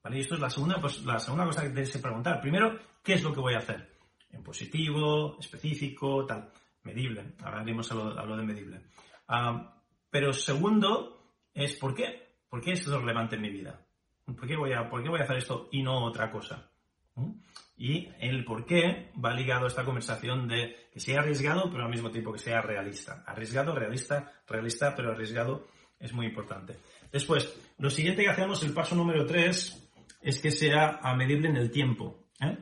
[0.05, 0.19] ¿Vale?
[0.19, 2.41] Y esto es la segunda, pues, la segunda cosa que debes preguntar.
[2.41, 3.99] Primero, ¿qué es lo que voy a hacer?
[4.31, 6.49] En positivo, específico, tal.
[6.85, 7.35] Medible.
[7.43, 8.83] Ahora haremos a lo, de medible.
[9.27, 11.14] Ah, pero segundo
[11.55, 12.35] es ¿por qué?
[12.49, 13.81] ¿Por qué es relevante en mi vida?
[14.25, 16.71] ¿Por qué voy a, por qué voy a hacer esto y no otra cosa?
[17.15, 17.33] ¿Mm?
[17.77, 21.91] Y el por qué va ligado a esta conversación de que sea arriesgado, pero al
[21.91, 23.25] mismo tiempo que sea realista.
[23.27, 25.67] Arriesgado, realista, realista, pero arriesgado
[25.99, 26.79] es muy importante.
[27.11, 29.91] Después, lo siguiente que hacemos, el paso número 3,
[30.23, 32.29] es que sea medible en el tiempo.
[32.41, 32.57] ¿eh?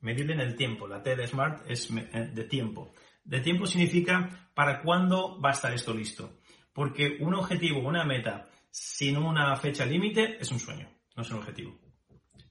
[0.00, 0.86] Medible en el tiempo.
[0.86, 2.92] La T de Smart es eh, de tiempo.
[3.24, 6.38] De tiempo significa para cuándo va a estar esto listo.
[6.72, 11.38] Porque un objetivo, una meta, sin una fecha límite, es un sueño, no es un
[11.38, 11.78] objetivo.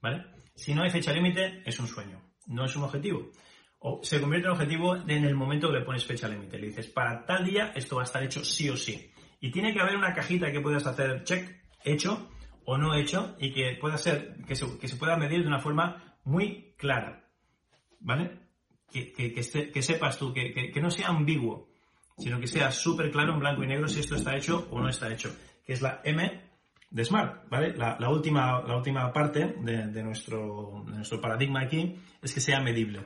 [0.01, 0.25] ¿Vale?
[0.55, 3.31] Si no hay fecha límite, es un sueño, no es un objetivo.
[3.79, 6.59] O se convierte en objetivo en el momento que le pones fecha límite.
[6.59, 9.11] Le dices, para tal día esto va a estar hecho sí o sí.
[9.39, 12.29] Y tiene que haber una cajita que puedas hacer check, hecho
[12.63, 16.75] o no hecho, y que pueda ser, que se, pueda medir de una forma muy
[16.77, 17.27] clara.
[17.99, 18.39] ¿Vale?
[18.91, 21.70] Que, que, que, sepas tú, que, no sea ambiguo
[22.17, 24.89] sino que sea súper claro en blanco y negro si esto está hecho o no
[24.89, 26.51] está hecho, que es la M
[26.89, 27.73] de Smart, ¿vale?
[27.75, 32.99] La, última, la última parte de, nuestro, nuestro paradigma aquí es que sea medible.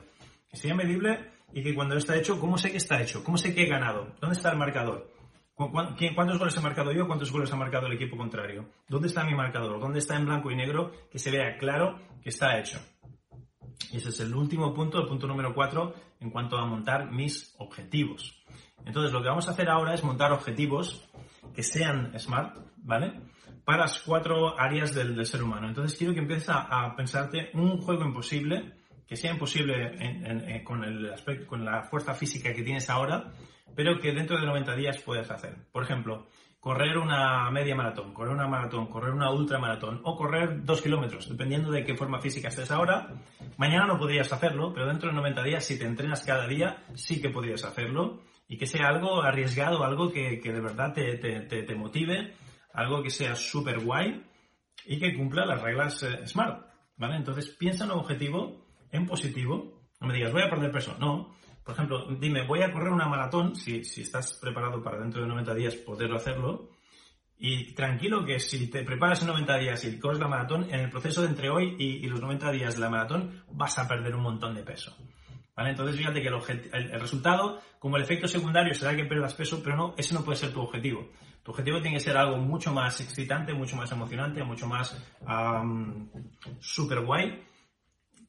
[0.50, 3.22] Que sea medible y que cuando está hecho, ¿cómo sé que está hecho?
[3.22, 4.14] ¿Cómo sé que he ganado?
[4.20, 5.16] ¿Dónde está el marcador?
[5.54, 7.06] ¿Cuántos goles he marcado yo?
[7.06, 8.68] ¿Cuántos goles ha marcado el equipo contrario?
[8.88, 9.80] ¿Dónde está mi marcador?
[9.80, 10.92] ¿Dónde está en blanco y negro?
[11.10, 12.78] Que se vea claro que está hecho.
[13.92, 18.42] Ese es el último punto, el punto número cuatro, en cuanto a montar mis objetivos.
[18.84, 21.08] Entonces, lo que vamos a hacer ahora es montar objetivos
[21.54, 23.20] que sean smart, ¿vale?
[23.64, 25.68] Para las cuatro áreas del, ser humano.
[25.68, 28.74] Entonces, quiero que empieces a, pensarte un juego imposible,
[29.06, 33.32] que sea imposible con, el aspecto, con la fuerza física que tienes ahora,
[33.74, 35.56] pero que dentro de 90 días puedas hacer.
[35.72, 36.28] Por ejemplo,
[36.66, 41.28] correr una media maratón, correr una maratón, correr una ultra maratón o correr dos kilómetros,
[41.28, 43.22] dependiendo de qué forma física estés ahora.
[43.56, 47.22] Mañana no podrías hacerlo, pero dentro de 90 días, si te entrenas cada día, sí
[47.22, 52.34] que podrías hacerlo y que sea algo arriesgado, algo que, de verdad te, te, motive,
[52.72, 54.24] algo que sea súper guay
[54.86, 57.14] y que cumpla las reglas eh, SMART, ¿vale?
[57.14, 61.32] Entonces piensa en un objetivo en positivo, no me digas voy a perder peso, no.
[61.66, 65.26] Por ejemplo, dime, voy a correr una maratón, si, si estás preparado para dentro de
[65.26, 66.70] 90 días poderlo hacerlo,
[67.38, 70.90] y tranquilo que si te preparas en 90 días y corres la maratón, en el
[70.90, 74.22] proceso de entre hoy y, los 90 días de la maratón vas a perder un
[74.22, 74.96] montón de peso.
[75.56, 79.94] Entonces fíjate que el, resultado, como el efecto secundario será que pierdas peso, pero no,
[79.98, 81.10] ese no puede ser tu objetivo.
[81.42, 84.96] Tu objetivo tiene que ser algo mucho más excitante, mucho más emocionante, mucho más
[86.60, 87.42] super guay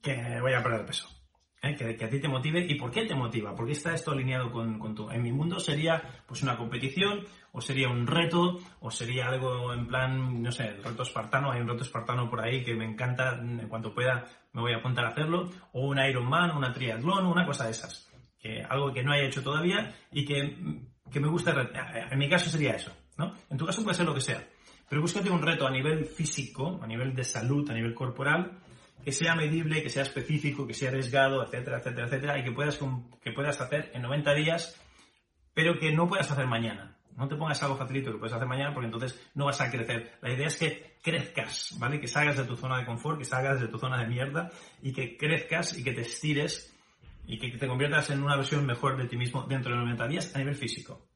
[0.02, 1.17] que voy a perder peso.
[1.62, 1.76] ¿Eh?
[1.76, 2.66] Que, a ti te motive.
[2.68, 3.56] ¿Y por qué te motiva?
[3.56, 5.10] ¿Por qué está esto alineado con, con tu...
[5.10, 9.88] En mi mundo sería pues una competición, o sería un reto, o sería algo en
[9.88, 11.52] plan, no sé, el reto espartano.
[11.52, 14.78] Hay un reto espartano por ahí que me encanta, en cuanto pueda me voy a
[14.78, 15.50] apuntar a hacerlo.
[15.74, 18.12] O un Ironman, una triatlón, una cosa de esas.
[18.40, 20.58] Que, algo que no haya hecho todavía y que,
[21.12, 21.54] que me gusta...
[22.12, 23.34] En mi caso sería eso, ¿no?
[23.50, 24.48] En tu caso puede ser lo que sea.
[24.90, 28.60] Pero búscate un reto a nivel físico, a nivel de salud, a nivel corporal,
[29.04, 32.80] que sea medible, que sea específico, que sea arriesgado, etcétera, etcétera, etcétera, y que puedas,
[33.22, 34.80] que puedas hacer en 90 días,
[35.54, 36.98] pero que no puedas hacer mañana.
[37.16, 40.20] No te pongas algo facilito que puedes hacer mañana porque entonces no vas a crecer.
[40.22, 42.00] La idea es que crezcas, ¿vale?
[42.00, 44.52] Que salgas de tu zona de confort, que salgas de tu zona de mierda
[44.84, 46.78] y que crezcas y que te estires
[47.26, 50.36] y que te conviertas en una versión mejor de ti mismo dentro de 90 días
[50.36, 51.08] a nivel físico.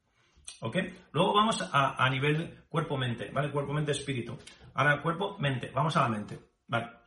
[0.60, 0.76] ¿Ok?
[1.12, 3.52] Luego vamos a, a nivel cuerpo-mente, ¿vale?
[3.52, 4.36] Cuerpo-mente-espíritu.
[4.74, 5.70] Ahora cuerpo-mente.
[5.72, 7.01] Vamos a la mente, ¿vale?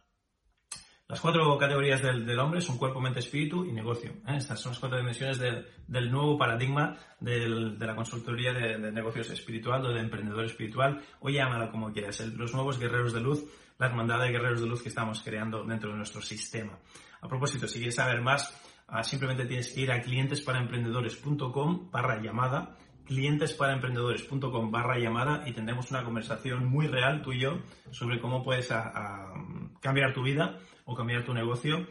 [1.08, 4.10] Las cuatro categorías del, hombre son cuerpo, mente, espíritu y negocio.
[4.28, 4.38] ¿eh?
[4.38, 9.94] Estas son las cuatro dimensiones del, nuevo paradigma de la consultoría de, negocios espiritual o
[9.94, 13.46] de emprendedor espiritual, o llámalo como quieras, los nuevos guerreros de luz,
[13.78, 16.80] la hermandad de guerreros de luz que estamos creando dentro de nuestro sistema.
[17.22, 22.78] A propósito, si quieres saber más, ah, simplemente tienes que ir a clientesparaemprendedores.com barra llamada
[23.06, 27.60] clientesparaemprendedores.com barra llamada y tendremos una conversación muy real tú y yo
[27.91, 28.72] sobre cómo puedes
[29.86, 31.86] cambiar tu vida o cambiar tu negocio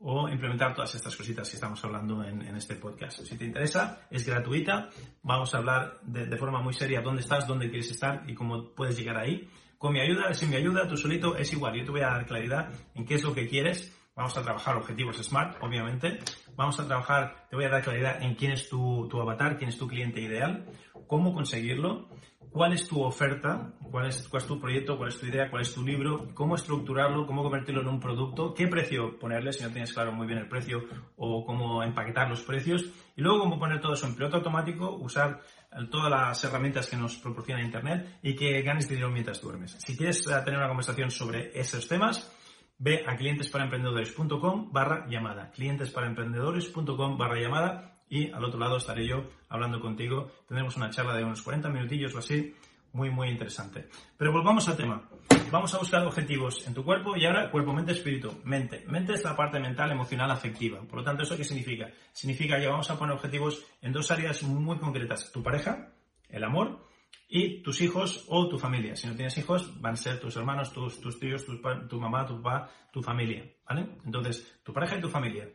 [0.00, 3.20] o implementar todas estas cositas que estamos hablando en, este podcast.
[3.24, 4.90] Si te interesa, es gratuita.
[5.22, 8.98] Vamos a hablar de, forma muy seria dónde estás, dónde quieres estar y cómo puedes
[8.98, 9.48] llegar ahí.
[9.78, 11.76] Con mi ayuda, sin mi ayuda, tú solito es igual.
[11.76, 13.96] Yo te voy a dar claridad en qué es lo que quieres.
[14.16, 16.18] Vamos a trabajar objetivos SMART, obviamente.
[16.56, 19.70] Vamos a trabajar, te voy a dar claridad en quién es tu, tu avatar, quién
[19.70, 20.66] es tu cliente ideal,
[21.06, 22.08] cómo conseguirlo
[22.56, 25.60] cuál es tu oferta, cuál es, cuál es tu proyecto, cuál es tu idea, cuál
[25.60, 29.68] es tu libro, cómo estructurarlo, cómo convertirlo en un producto, qué precio ponerle si no
[29.68, 30.78] tienes claro muy bien el precio
[31.16, 32.86] o cómo empaquetar los precios.
[33.14, 35.42] Y luego cómo poner todo eso en piloto automático, usar
[35.90, 39.72] todas las herramientas que nos proporciona Internet y que ganes dinero mientras duermes.
[39.72, 42.32] Si quieres eh, tener una conversación sobre esos temas,
[42.78, 45.50] ve a clientesparaemprendedores.com barra llamada.
[45.50, 50.30] clientesparaemprendedores.com barra llamada y al otro lado estaré yo hablando contigo.
[50.46, 52.54] Tendremos una charla de unos 40 minutillos o así,
[52.92, 53.88] muy, muy interesante.
[54.16, 55.08] Pero volvamos al tema.
[55.50, 58.40] Vamos a buscar objetivos en tu cuerpo y ahora cuerpo, mente, espíritu.
[58.44, 58.84] Mente.
[58.88, 60.80] Mente es la parte mental, emocional, afectiva.
[60.80, 61.90] Por lo tanto, ¿eso qué significa?
[62.12, 65.30] Significa que vamos a poner objetivos en dos áreas muy concretas.
[65.30, 65.92] Tu pareja,
[66.28, 66.86] el amor,
[67.28, 68.96] y tus hijos o tu familia.
[68.96, 72.40] Si no tienes hijos, van a ser tus hermanos, tus, tus tíos, tu mamá, tu
[72.40, 73.44] papá, tu familia.
[73.68, 73.88] ¿Vale?
[74.04, 75.48] Entonces, tu pareja y tu familia.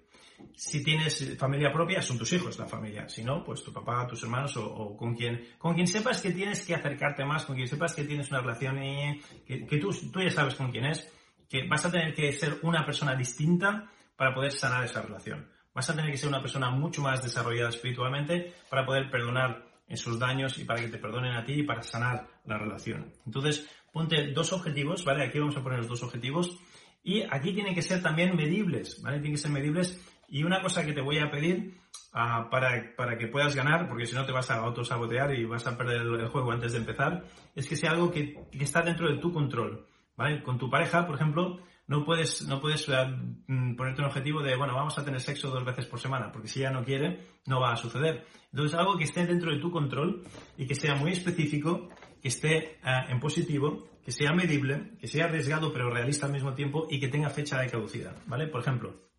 [0.56, 3.08] Si tienes familia propia, son tus hijos la familia.
[3.10, 6.66] Si no, pues tu papá, tus hermanos o, con quien con quien sepas que tienes
[6.66, 10.30] que acercarte más, con quien sepas que tienes una relación y que, tú, tú ya
[10.30, 11.12] sabes con quién es,
[11.50, 15.48] que vas a tener que ser una persona distinta para poder sanar esa relación.
[15.74, 20.18] Vas a tener que ser una persona mucho más desarrollada espiritualmente para poder perdonar esos
[20.20, 23.12] daños y para que te perdonen a ti y para sanar la relación.
[23.26, 25.26] Entonces, ponte dos objetivos, ¿vale?
[25.26, 26.58] Aquí vamos a poner los dos objetivos.
[27.04, 29.18] Y aquí tienen que ser también medibles, ¿vale?
[29.18, 30.00] Tienen que ser medibles
[30.32, 31.78] y una cosa que te voy a pedir
[32.14, 35.78] ah, para, que puedas ganar, porque si no te vas a autosabotear y vas a
[35.78, 39.34] perder el juego antes de empezar, es que sea algo que, está dentro de tu
[39.34, 39.86] control.
[40.16, 40.42] ¿vale?
[40.42, 44.74] Con tu pareja, por ejemplo, no puedes, no puedes mm, ponerte un objetivo de, bueno,
[44.74, 47.74] vamos a tener sexo dos veces por semana, porque si ella no quiere, no va
[47.74, 48.26] a suceder.
[48.54, 50.24] Entonces, algo que esté dentro de tu control
[50.58, 51.90] y que sea muy específico,
[52.22, 56.54] que esté eh, en positivo, que sea medible, que sea arriesgado pero realista al mismo
[56.54, 58.48] tiempo y que tenga fecha de caducidad, ¿vale?
[58.48, 59.11] Por ejemplo,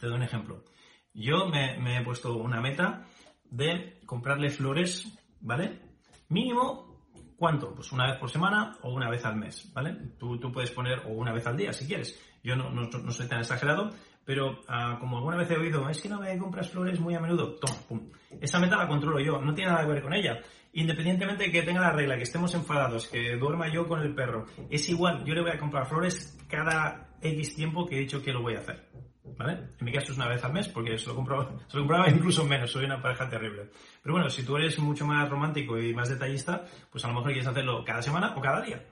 [0.00, 0.64] te doy un ejemplo.
[1.12, 3.06] Yo me, he puesto una meta
[3.50, 5.80] de comprarle flores, ¿vale?
[6.28, 7.04] Mínimo,
[7.36, 7.74] ¿cuánto?
[7.74, 9.96] Pues una vez por semana o una vez al mes, ¿vale?
[10.18, 12.18] Tú, puedes poner, o una vez al día si quieres.
[12.42, 13.90] Yo no, soy tan exagerado,
[14.24, 17.20] pero ah, como alguna vez he oído, es que no me compras flores muy a
[17.20, 18.10] menudo, toma, pum.
[18.40, 20.40] Esa meta la controlo yo, no tiene nada que ver con ella.
[20.72, 24.46] Independientemente de que tenga la regla, que estemos enfadados, que duerma yo con el perro,
[24.70, 28.32] es igual, yo le voy a comprar flores cada X tiempo que he dicho que
[28.32, 28.89] lo voy a hacer.
[29.22, 29.52] ¿Vale?
[29.78, 32.84] En mi caso es una vez al mes porque se lo, compraba, incluso menos, soy
[32.84, 33.70] una pareja terrible.
[34.02, 37.32] Pero bueno, si tú eres mucho más romántico y más detallista, pues a lo mejor
[37.32, 38.82] quieres hacerlo cada semana o cada día.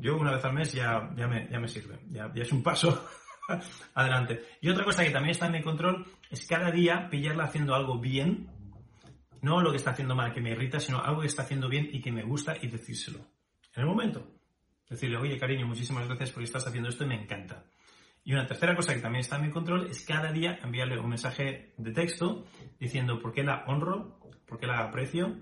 [0.00, 2.62] Yo una vez al mes ya, ya, me, ya me sirve, ya, ya es un
[2.62, 3.06] paso
[3.94, 4.44] adelante.
[4.60, 7.98] Y otra cosa que también está en mi control es cada día pillarla haciendo algo
[7.98, 8.48] bien,
[9.42, 11.88] no lo que está haciendo mal, que me irrita, sino algo que está haciendo bien
[11.92, 13.18] y que me gusta y decírselo.
[13.74, 14.26] En el momento.
[14.88, 17.64] Decirle, oye cariño, muchísimas gracias porque estás haciendo esto y me encanta.
[18.24, 21.10] Y una tercera cosa que también está en mi control es cada día enviarle un
[21.10, 22.46] mensaje de texto
[22.80, 25.36] diciendo por qué la honro, por qué la aprecio,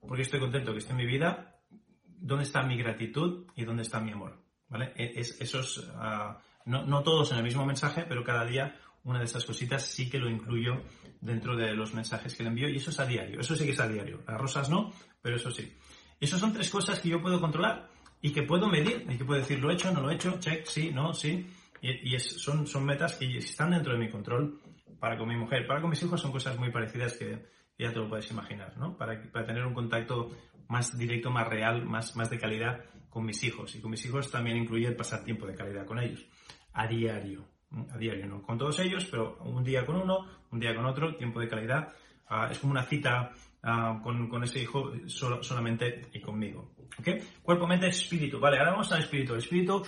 [0.00, 1.60] por qué estoy contento que esté en mi vida,
[2.06, 4.40] dónde está mi gratitud y dónde está mi amor.
[4.68, 4.92] ¿Vale?
[4.96, 9.18] E, es, esos, ah, no, no, todos en el mismo mensaje, pero cada día una
[9.18, 10.82] de esas cositas sí que lo incluyo
[11.20, 13.40] dentro de los mensajes que le envío y eso es a diario.
[13.40, 14.22] Eso sí que es a diario.
[14.26, 15.76] Las rosas no, pero eso sí.
[16.20, 17.88] Esas son tres cosas que yo puedo controlar
[18.20, 20.38] y que puedo medir y que puedo decir lo he hecho, no lo he hecho,
[20.38, 21.46] check, sí, no, sí.
[21.82, 24.60] Y, son, son metas que están dentro de mi control
[25.00, 25.66] para con mi mujer.
[25.66, 27.44] Para con mis hijos son cosas muy parecidas que
[27.76, 28.96] ya te lo puedes imaginar, ¿no?
[28.96, 30.30] Para, para tener un contacto
[30.68, 33.74] más directo, más real, más, más de calidad con mis hijos.
[33.74, 36.24] Y con mis hijos también incluye el pasar tiempo de calidad con ellos.
[36.72, 37.44] A diario.
[37.92, 41.16] A diario, no con todos ellos, pero un día con uno, un día con otro,
[41.16, 41.92] tiempo de calidad.
[42.28, 43.32] Ah, es como una cita
[43.64, 46.74] ah, con, con, ese hijo solamente y conmigo.
[46.98, 47.08] ¿Ok?
[47.42, 48.38] Cuerpo, mente, espíritu.
[48.38, 49.32] Vale, ahora vamos al espíritu.
[49.32, 49.82] El espíritu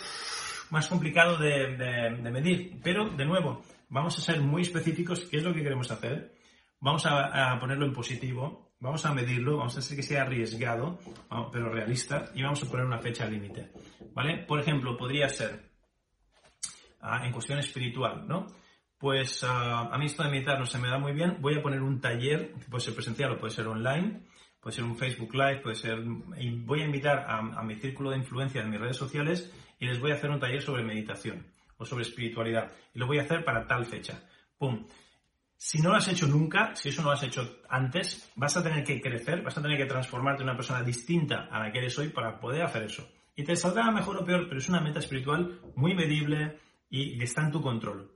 [0.74, 2.80] más complicado de, medir.
[2.82, 6.34] Pero, de nuevo, vamos a ser muy específicos qué es lo que queremos hacer,
[6.80, 10.98] vamos a, ponerlo en positivo, vamos a medirlo, vamos a hacer que sea arriesgado,
[11.52, 13.70] pero realista, y vamos a poner una fecha límite,
[14.14, 14.38] ¿vale?
[14.38, 15.70] Por ejemplo, podría ser
[17.00, 18.48] ah, en cuestión espiritual, ¿no?
[18.98, 21.62] Pues ah, a mí esto de meditar no se me da muy bien, voy a
[21.62, 24.24] poner un taller, puede ser presencial o puede ser online,
[24.60, 26.02] puede ser un Facebook Live, puede ser,
[26.36, 29.86] y voy a invitar a, a mi círculo de influencia en mis redes sociales y
[29.86, 32.72] les voy a hacer un taller sobre meditación o sobre espiritualidad.
[32.94, 34.22] Y lo voy a hacer para tal fecha.
[34.58, 34.86] ¡Pum!
[35.56, 38.62] Si no lo has hecho nunca, si eso no lo has hecho antes, vas a
[38.62, 41.78] tener que crecer, vas a tener que transformarte en una persona distinta a la que
[41.78, 43.08] eres hoy para poder hacer eso.
[43.36, 46.58] Y te saldrá mejor o peor, pero es una meta espiritual muy medible
[46.90, 48.10] y está en tu control.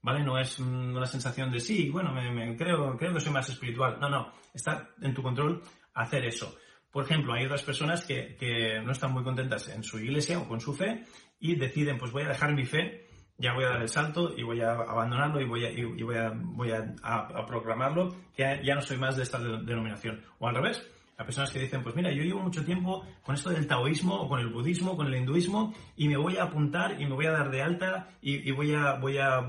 [0.00, 0.22] ¿Vale?
[0.24, 3.98] No es una sensación de sí, bueno, me, creo, creo que soy más espiritual.
[4.00, 5.62] No, no, está en tu control
[5.94, 6.56] hacer eso.
[6.90, 10.48] Por ejemplo, hay otras personas que, que no están muy contentas en su iglesia o
[10.48, 11.04] con su fe
[11.38, 14.42] y deciden, pues voy a dejar mi fe ya voy a dar el salto y
[14.42, 15.70] voy a abandonarlo y voy a,
[16.04, 20.24] voy a, voy a, a, proclamarlo que ya no soy más de esta denominación.
[20.40, 20.84] O al revés,
[21.16, 24.28] hay personas que dicen, pues mira, yo llevo mucho tiempo con esto del taoísmo o
[24.28, 27.32] con el budismo, con el hinduismo y me voy a apuntar y me voy a
[27.32, 29.40] dar de alta y, voy, a, voy a,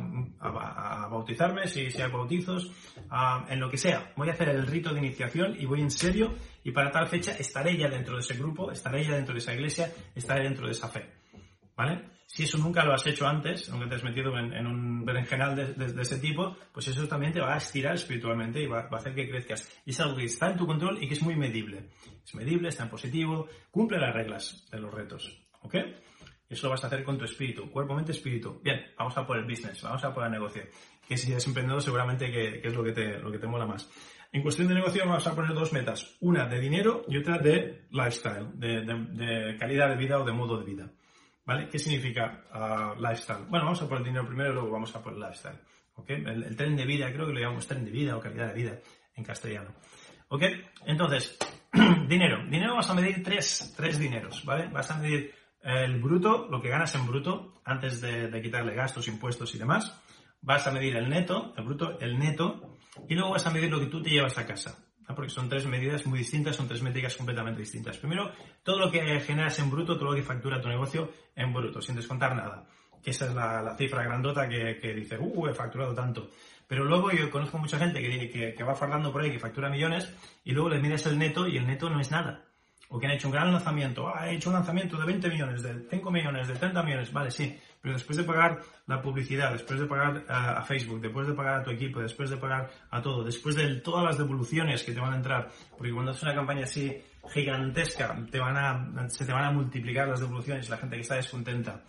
[1.09, 2.71] bautizarme si, si hay bautizos,
[3.49, 4.13] en lo que sea.
[4.15, 7.31] Voy a hacer el rito de iniciación y voy en serio y para tal fecha
[7.37, 10.71] estaré ya dentro de ese grupo, estaré ya dentro de esa iglesia, estaré dentro de
[10.71, 11.09] esa fe.
[11.75, 12.09] ¿Vale?
[12.27, 15.73] Si eso nunca lo has hecho antes, nunca te has metido en, un berenjenal de,
[15.73, 19.15] de, ese tipo, pues eso también te va a estirar espiritualmente y va, a hacer
[19.15, 19.67] que crezcas.
[19.85, 21.89] Y es algo que está en tu control y que es muy medible.
[22.23, 25.41] Es medible, está en positivo, cumple las reglas de los retos.
[25.61, 25.75] ¿Ok?
[26.49, 28.59] Eso lo vas a hacer con tu espíritu, cuerpo, mente, espíritu.
[28.63, 30.63] Bien, vamos a por el business, vamos a por el negocio.
[31.07, 33.89] Que si eres emprendedor seguramente que, es lo que, te, lo que te mola más.
[34.31, 36.15] En cuestión de negocio vamos a poner dos metas.
[36.19, 40.65] Una de dinero y otra de lifestyle, de calidad de vida o de modo de
[40.65, 40.91] vida.
[41.49, 41.67] ¿Vale?
[41.67, 43.45] ¿Qué significa uh, lifestyle?
[43.49, 45.57] Bueno, vamos a por el dinero primero y luego vamos a por el lifestyle.
[45.95, 46.11] ¿Ok?
[46.11, 48.79] El, tren de vida, creo que lo llamamos tren de vida o calidad de vida
[49.15, 49.73] en castellano.
[50.27, 50.43] ¿Ok?
[50.85, 51.39] Entonces,
[52.07, 52.45] dinero.
[52.47, 54.67] Dinero vas a medir tres, tres dineros, ¿vale?
[54.67, 59.07] Vas a medir el bruto, lo que ganas en bruto, antes de, de quitarle gastos,
[59.07, 59.99] impuestos y demás.
[60.41, 63.79] Vas a medir el neto, el bruto, el neto, y luego vas a medir lo
[63.79, 64.77] que tú te llevas a casa
[65.15, 67.97] porque son tres medidas muy distintas, son tres métricas completamente distintas.
[67.97, 68.31] Primero,
[68.63, 71.95] todo lo que generas en bruto, todo lo que factura tu negocio en bruto, sin
[71.95, 72.65] descontar nada.
[73.01, 76.29] Que esa es la, cifra grandota que, dice, uh, he facturado tanto.
[76.67, 80.13] Pero luego yo conozco mucha gente que, que, va fardando por ahí, que factura millones,
[80.43, 82.45] y luego le mides el neto y el neto no es nada.
[82.89, 85.63] O que han hecho un gran lanzamiento, ah, he hecho un lanzamiento de 20 millones,
[85.63, 89.79] de 5 millones, de 30 millones, vale, sí, pero después de pagar la publicidad, después
[89.79, 93.23] de pagar a, Facebook, después de pagar a tu equipo, después de pagar a todo,
[93.23, 96.63] después de todas las devoluciones que te van a entrar, porque cuando haces una campaña
[96.63, 101.01] así gigantesca, te van a, se te van a multiplicar las devoluciones, la gente que
[101.01, 101.83] está descontenta.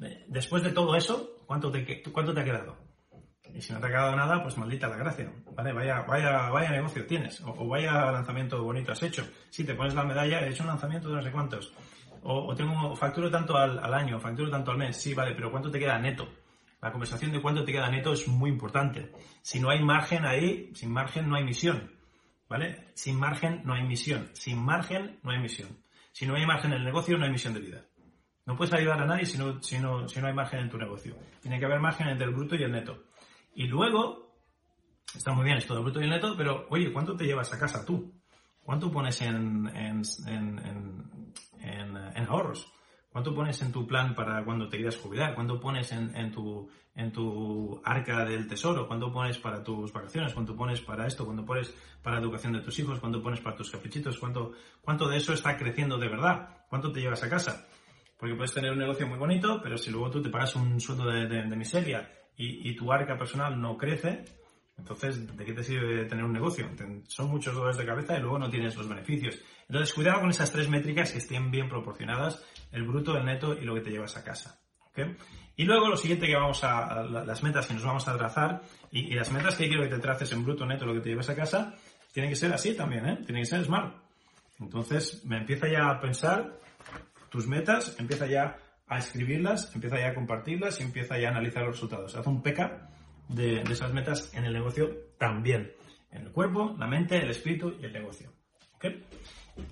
[0.00, 2.76] Eh, después de todo eso, ¿cuánto te, cuánto te ha quedado?
[3.54, 5.32] Y si no te ha quedado nada, pues maldita la gracia.
[5.54, 5.72] ¿Vale?
[5.72, 7.40] Vaya, vaya, vaya negocio tienes.
[7.42, 9.26] O, o, vaya lanzamiento bonito has hecho.
[9.50, 11.72] Si te pones la medalla, he hecho un lanzamiento de no sé cuántos
[12.22, 15.78] o, tengo facturo tanto al, año, facturo tanto al mes, sí, vale, pero ¿cuánto te
[15.78, 16.28] queda neto?
[16.80, 19.12] La conversación de cuánto te queda neto es muy importante.
[19.42, 21.90] Si no hay margen ahí, sin margen no hay misión,
[22.48, 22.88] ¿vale?
[22.94, 25.68] Sin margen no hay misión, sin margen no hay misión.
[26.12, 27.82] Si no hay margen en el negocio, no hay misión de vida.
[28.46, 30.78] No puedes ayudar a nadie si no, si no, si no hay margen en tu
[30.78, 31.16] negocio.
[31.42, 33.04] Tiene que haber margen entre el bruto y el neto.
[33.54, 34.36] Y luego,
[35.14, 37.58] está muy bien esto del bruto y el neto, pero oye, ¿cuánto te llevas a
[37.58, 38.14] casa tú?
[38.66, 40.02] ¿Cuánto pones en, en,
[42.28, 42.66] ahorros?
[43.10, 45.36] ¿Cuánto pones en tu plan para cuando te quieras jubilar?
[45.36, 48.88] ¿Cuánto pones en, tu, en tu arca del tesoro?
[48.88, 50.34] ¿Cuánto pones para tus vacaciones?
[50.34, 51.24] ¿Cuánto pones para esto?
[51.24, 52.98] ¿Cuánto pones para la educación de tus hijos?
[52.98, 54.18] ¿Cuánto pones para tus caprichitos?
[54.18, 54.50] ¿Cuánto,
[54.82, 56.64] cuánto de eso está creciendo de verdad?
[56.68, 57.68] ¿Cuánto te llevas a casa?
[58.18, 61.06] Porque puedes tener un negocio muy bonito, pero si luego tú te pagas un sueldo
[61.06, 64.24] de, miseria y, y, tu arca personal no crece,
[64.78, 66.68] entonces, ¿de qué te sirve tener un negocio?
[67.06, 69.38] Son muchos dolores de cabeza y luego no tienes los beneficios.
[69.68, 73.64] Entonces, cuidado con esas tres métricas que estén bien proporcionadas, el bruto, el neto y
[73.64, 74.60] lo que te llevas a casa.
[75.56, 79.14] Y luego lo siguiente que vamos a, las metas que nos vamos a trazar, y,
[79.14, 81.34] las metas que quiero que te traces en bruto, neto, lo que te llevas a
[81.34, 81.74] casa,
[82.12, 83.16] tienen que ser así también, ¿eh?
[83.24, 83.94] Tienen que ser smart.
[84.60, 86.58] Entonces, me empieza ya a pensar
[87.30, 91.64] tus metas, empieza ya a escribirlas, empieza ya a compartirlas y empieza ya a analizar
[91.64, 92.14] los resultados.
[92.14, 92.88] Haz un PECA
[93.28, 95.72] de, esas metas en el negocio también.
[96.10, 98.32] En el cuerpo, la mente, el espíritu y el negocio.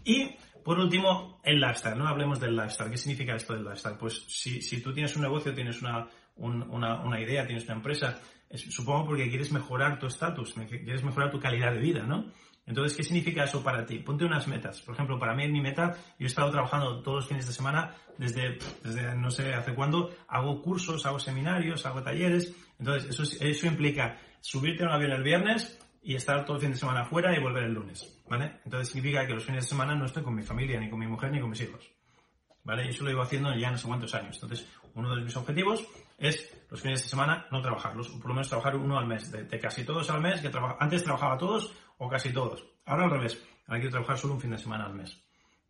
[0.04, 1.98] Y por último, el lifestyle.
[1.98, 2.90] No hablemos del lifestyle.
[2.90, 3.96] ¿Qué significa esto del lifestyle?
[3.98, 8.20] Pues si, si tú tienes un negocio, tienes una, una, una idea, tienes una empresa,
[8.50, 12.32] supongo porque quieres mejorar tu estatus, quieres mejorar tu calidad de vida, ¿no?
[12.66, 13.98] Entonces, ¿qué significa eso para ti?
[13.98, 14.80] Ponte unas metas.
[14.80, 17.94] Por ejemplo, para mí, mi meta, yo he estado trabajando todos los fines de semana
[18.16, 22.54] desde, desde no sé hace cuándo, hago cursos, hago seminarios, hago talleres.
[22.78, 26.72] Entonces, eso, eso implica subirte a un avión el viernes y estar todo el fin
[26.72, 28.60] de semana fuera y volver el lunes, ¿vale?
[28.64, 31.06] Entonces significa que los fines de semana no estoy con mi familia, ni con mi
[31.06, 31.90] mujer, ni con mis hijos,
[32.62, 32.84] ¿vale?
[32.84, 34.34] Y eso lo llevo haciendo ya no sé cuántos años.
[34.34, 35.82] Entonces, uno de mis objetivos
[36.18, 39.60] es los fines de semana no trabajarlos, por lo menos trabajar uno al mes, de,
[39.60, 42.64] casi todos al mes, que antes trabajaba todos o casi todos.
[42.84, 45.22] Ahora al revés, ahora quiero trabajar solo un fin de semana al mes,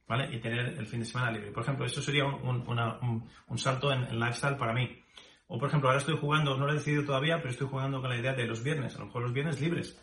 [0.07, 0.34] ¿vale?
[0.34, 1.51] Y tener el fin de semana libre.
[1.51, 4.99] Por ejemplo, eso sería un, salto en, en, lifestyle para mí.
[5.47, 8.11] O por ejemplo, ahora estoy jugando, no lo he decidido todavía, pero estoy jugando con
[8.11, 10.01] la idea de los viernes, a lo mejor los viernes libres,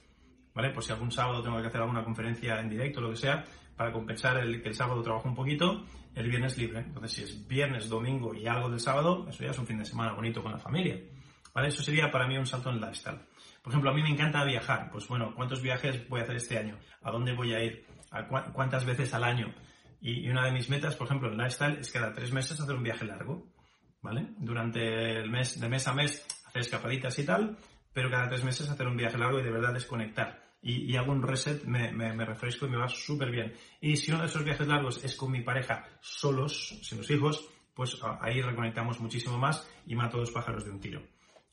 [0.53, 0.71] ¿vale?
[0.71, 3.43] Por si algún sábado tengo que hacer alguna conferencia en directo lo que sea,
[3.75, 6.79] para compensar el que el sábado trabajo un poquito, el viernes libre.
[6.79, 9.85] Entonces, si es viernes, domingo y algo del sábado, eso ya es un fin de
[9.85, 10.99] semana bonito con la familia.
[11.53, 11.69] ¿Vale?
[11.69, 13.19] Eso sería para mí un salto en lifestyle.
[13.61, 14.89] Por ejemplo, a mí me encanta viajar.
[14.91, 16.77] Pues bueno, ¿cuántos viajes voy a hacer este año?
[17.01, 17.85] ¿A dónde voy a ir?
[18.11, 19.53] ¿A ¿Cuántas veces al año?
[19.99, 22.83] Y, una de mis metas, por ejemplo, en lifestyle, es cada tres meses hacer un
[22.83, 23.47] viaje largo.
[24.01, 24.27] ¿Vale?
[24.37, 27.57] Durante el mes, de mes a mes, hacer escapaditas y tal,
[27.93, 31.23] pero cada tres meses hacer un viaje largo y de verdad desconectar y, hago un
[31.23, 33.53] reset, me, me, refresco y me va súper bien.
[33.79, 37.49] Y si uno de esos viajes largos es con mi pareja solos, sin los hijos,
[37.73, 41.01] pues ahí reconectamos muchísimo más y mato dos pájaros de un tiro.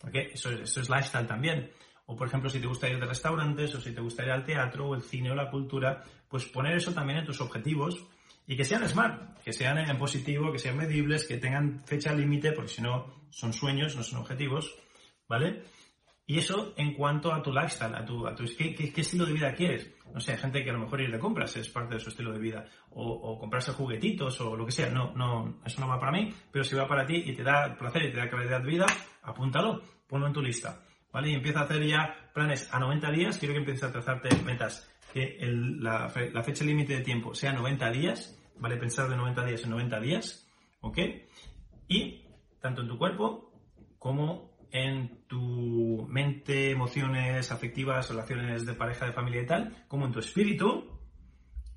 [0.06, 0.28] ¿Okay?
[0.32, 1.70] Eso, eso es lifestyle también.
[2.04, 4.44] O por ejemplo, si te gusta ir de restaurantes, o si te gusta ir al
[4.44, 8.06] teatro, o el cine, o la cultura, pues poner eso también en tus objetivos
[8.46, 12.52] y que sean smart, que sean en positivo, que sean medibles, que tengan fecha límite,
[12.52, 14.74] porque si no son sueños, no son objetivos,
[15.28, 15.64] ¿vale?
[16.29, 19.33] Y eso en cuanto a tu lifestyle, a tu, a tu ¿qué, qué, estilo de
[19.33, 19.91] vida quieres.
[20.12, 22.11] No sé, hay gente que a lo mejor ir de compras es parte de su
[22.11, 22.66] estilo de vida.
[22.91, 24.91] O, comprarse juguetitos o lo que sea.
[24.91, 27.74] No, no, eso no va para mí, pero si va para ti y te da
[27.79, 28.85] placer y te da calidad de vida,
[29.22, 30.85] apúntalo, ponlo en tu lista.
[31.11, 31.31] ¿Vale?
[31.31, 33.39] Y empieza a hacer ya planes a 90 días.
[33.39, 34.87] Quiero que empieces a trazarte metas.
[35.14, 38.39] Que el, la, la fecha límite de tiempo sea 90 días.
[38.59, 38.76] ¿Vale?
[38.76, 40.47] Pensar de 90 días en 90 días.
[40.83, 40.99] ¿Ok?
[41.89, 42.26] Y
[42.61, 43.51] tanto en tu cuerpo
[43.99, 45.68] como en tu
[46.19, 50.69] mente, emociones afectivas, relaciones de pareja, de familia y tal, como en tu espíritu,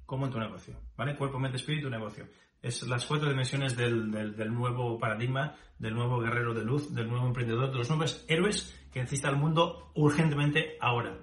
[0.05, 1.15] como en tu negocio, ¿vale?
[1.15, 2.27] Cuerpo, mente, espíritu, negocio.
[2.59, 7.27] Es las cuatro dimensiones del, del, nuevo paradigma, del nuevo guerrero de luz, del nuevo
[7.27, 11.17] emprendedor, de los nuevos héroes que necesita el mundo urgentemente ahora.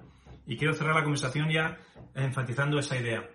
[0.47, 1.77] Y quiero cerrar la conversación ya
[2.14, 3.29] enfatizando esa idea.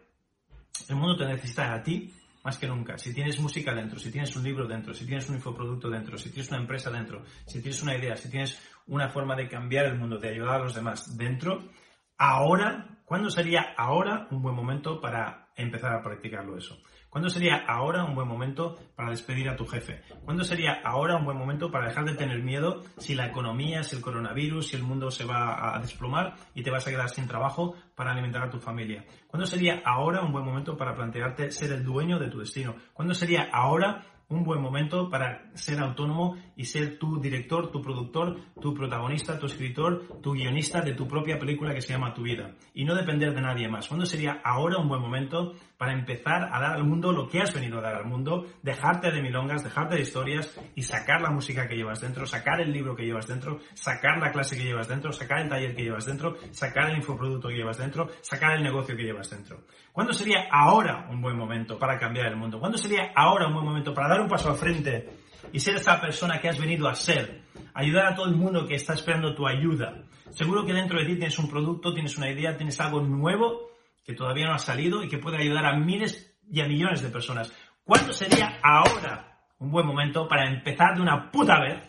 [0.89, 2.11] El mundo te necesita a ti
[2.43, 2.97] más que nunca.
[2.97, 6.29] Si tienes música dentro, si tienes un libro dentro, si tienes un infoproducto dentro, si
[6.29, 9.97] tienes una empresa dentro, si tienes una idea, si tienes una forma de cambiar el
[9.97, 11.69] mundo, de ayudar a los demás dentro,
[12.17, 16.77] ahora, ¿cuándo sería ahora un buen momento para empezar a practicarlo eso?
[17.13, 20.01] ¿Cuándo sería ahora un buen momento para despedir a tu jefe?
[20.25, 23.95] ¿Cuándo sería ahora un buen momento para dejar de tener miedo si la economía, si
[23.95, 27.27] el coronavirus, si el mundo se va a desplomar y te vas a quedar sin
[27.27, 29.05] trabajo para alimentar a tu familia?
[29.27, 32.73] ¿Cuándo sería ahora un buen momento para plantearte ser el dueño de tu destino?
[32.95, 38.37] ¿Cuándo sería ahora un buen momento para ser autónomo y ser tu director, tu productor,
[38.59, 42.55] tu protagonista, tu escritor, tu guionista de tu propia película que se llama Tu vida
[42.73, 43.87] y no depender de nadie más.
[43.87, 47.53] ¿Cuándo sería ahora un buen momento para empezar a dar al mundo lo que has
[47.53, 51.67] venido a dar al mundo, dejarte de milongas, dejarte de historias y sacar la música
[51.67, 55.11] que llevas dentro, sacar el libro que llevas dentro, sacar la clase que llevas dentro,
[55.11, 58.95] sacar el taller que llevas dentro, sacar el infoproducto que llevas dentro, sacar el negocio
[58.95, 59.61] que llevas dentro?
[59.91, 62.59] ¿Cuándo sería ahora un buen momento para cambiar el mundo?
[62.59, 65.09] ¿Cuándo sería ahora un buen momento para dar un paso al frente
[65.51, 67.41] y ser esa persona que has venido a ser?
[67.73, 70.03] Ayudar a todo el mundo que está esperando tu ayuda.
[70.31, 73.72] Seguro que dentro de ti tienes un producto, tienes una idea, tienes algo nuevo
[74.03, 77.09] que todavía no ha salido y que puede ayudar a miles y a millones de
[77.09, 77.53] personas.
[77.83, 81.81] ¿Cuándo sería ahora un buen momento para empezar de una puta vez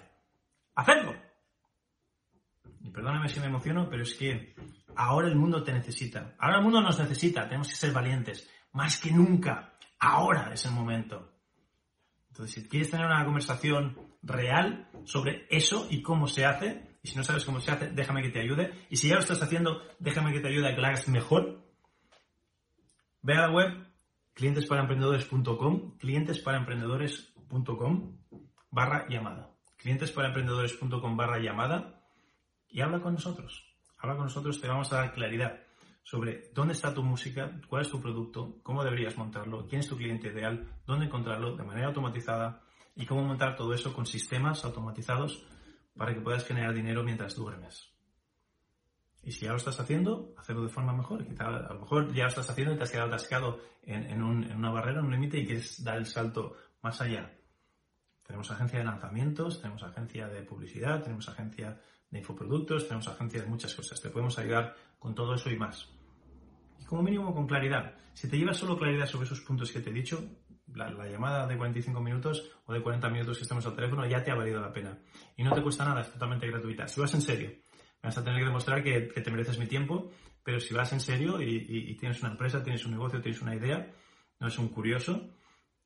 [0.75, 1.15] a hacerlo?
[2.81, 4.55] Y perdóname si me emociono, pero es que
[4.97, 6.35] ahora el mundo te necesita.
[6.39, 7.45] Ahora el mundo nos necesita.
[7.45, 8.49] Tenemos que ser valientes.
[8.73, 9.73] Más que nunca.
[9.99, 11.31] Ahora es el momento.
[12.29, 17.17] Entonces, si quieres tener una conversación real sobre eso y cómo se hace, y si
[17.17, 18.73] no sabes cómo se hace, déjame que te ayude.
[18.91, 21.64] Y si ya lo estás haciendo, déjame que te ayude a que lo hagas mejor.
[23.25, 23.73] Ve a la web
[24.35, 28.19] clientesparaemprendedores.com, clientesparaemprendedores.com
[28.71, 29.51] barra llamada.
[29.79, 32.05] clientesparaemprendedores.com barra llamada
[32.69, 33.65] y habla con nosotros.
[33.97, 35.59] Habla con nosotros, te vamos a dar claridad
[36.03, 39.97] sobre dónde está tu música, cuál es tu producto, cómo deberías montarlo, quién es tu
[39.97, 42.61] cliente ideal, dónde encontrarlo de manera automatizada
[42.95, 45.47] y cómo montar todo eso con sistemas automatizados
[45.97, 47.94] para que puedas generar dinero mientras duermes.
[49.25, 51.25] Y si ya lo estás haciendo, hacerlo de forma mejor.
[51.39, 55.01] A lo mejor ya lo estás haciendo y te has quedado atascado en, una barrera,
[55.01, 57.33] en un límite y quieres dar el salto más allá.
[58.23, 63.49] Tenemos agencia de lanzamientos, tenemos agencia de publicidad, tenemos agencia de infoproductos, tenemos agencia de
[63.49, 64.01] muchas cosas.
[64.01, 65.89] Te podemos ayudar con todo eso y más.
[66.87, 67.95] como mínimo con claridad.
[68.13, 70.23] Si te llevas solo claridad sobre esos puntos que te he dicho,
[70.75, 74.31] la, llamada de 45 minutos o de 40 minutos que estamos al teléfono ya te
[74.31, 74.99] ha valido la pena.
[75.37, 76.87] Y no te cuesta nada, es totalmente gratuita.
[76.89, 77.51] Si vas en serio,
[78.05, 80.11] vas a tener que demostrar que, te mereces mi tiempo,
[80.43, 83.91] pero si vas en serio y, tienes una empresa, tienes un negocio, tienes una idea,
[84.39, 85.31] no es un curioso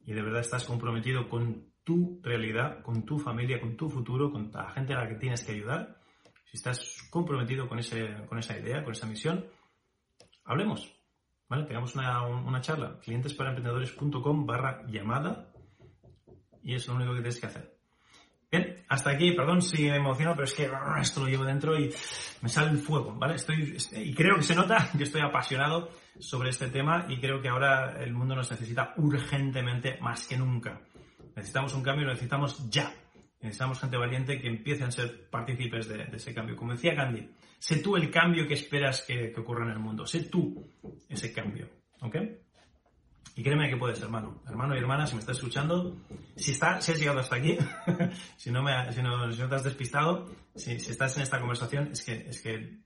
[0.05, 4.51] y de verdad estás comprometido con tu realidad, con tu familia, con tu futuro, con
[4.53, 6.01] la gente a la que tienes que ayudar,
[6.45, 9.47] si estás comprometido con, ese, con esa idea, con esa misión,
[10.45, 10.95] hablemos.
[11.49, 11.65] ¿Vale?
[11.65, 12.99] Tengamos una, una charla.
[13.01, 15.51] clientesparaemprendedores.com barra llamada
[16.63, 17.78] y es lo único que tienes que hacer.
[18.51, 20.71] Bien, hasta aquí, perdón si me emociono, pero es que
[21.03, 21.93] esto lo llevo dentro y
[22.41, 23.35] me sale el fuego, ¿vale?
[23.35, 27.49] Estoy, y creo que se nota que estoy apasionado sobre este tema y creo que
[27.49, 30.81] ahora el mundo nos necesita urgentemente más que nunca.
[31.37, 32.93] Necesitamos un cambio, lo necesitamos ya.
[33.41, 36.57] Necesitamos gente valiente que empiece a ser partícipes de, ese cambio.
[36.57, 37.29] Como decía Gandhi,
[37.59, 40.07] sé tú el cambio que esperas que, ocurra en el mundo.
[40.07, 40.67] Sé tú
[41.09, 41.69] ese cambio.
[42.01, 42.17] ¿Ok?
[43.39, 44.43] Y créeme que puedes, hermano.
[44.49, 45.97] Hermano y hermana, si me estás escuchando,
[46.35, 47.57] si, está, si has llegado hasta aquí,
[48.37, 50.27] si, no me, si, no, te has despistado,
[50.57, 52.81] si, estás en esta conversación, es que, es que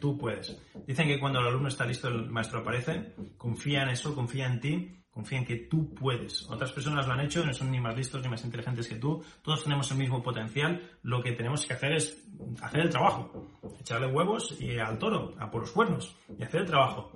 [0.00, 0.56] tú puedes.
[0.86, 3.16] Dicen que cuando el alumno está listo, el maestro aparece.
[3.36, 6.46] Confía en eso, confía en ti Confía en que tú puedes.
[6.50, 9.24] Otras personas lo han hecho, no son ni más listos ni más inteligentes que tú.
[9.40, 10.78] Todos tenemos el mismo potencial.
[11.00, 12.22] Lo que tenemos que hacer es
[12.60, 13.48] hacer el trabajo.
[13.80, 16.14] Echarle huevos y al toro, a por los cuernos.
[16.38, 17.12] Y hacer el trabajo.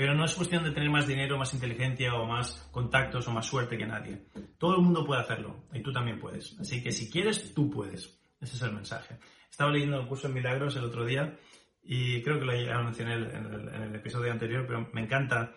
[0.00, 3.44] Pero no es cuestión de tener más dinero, más inteligencia o más contactos o más
[3.44, 4.28] suerte que nadie.
[4.56, 5.66] Todo el mundo puede hacerlo.
[5.74, 6.58] Y tú también puedes.
[6.58, 8.18] Así que si quieres, tú puedes.
[8.40, 9.18] Ese es el mensaje.
[9.50, 11.36] Estaba leyendo el curso de milagros el otro día
[11.82, 15.52] y creo que lo mencioné en el, episodio anterior, pero me encanta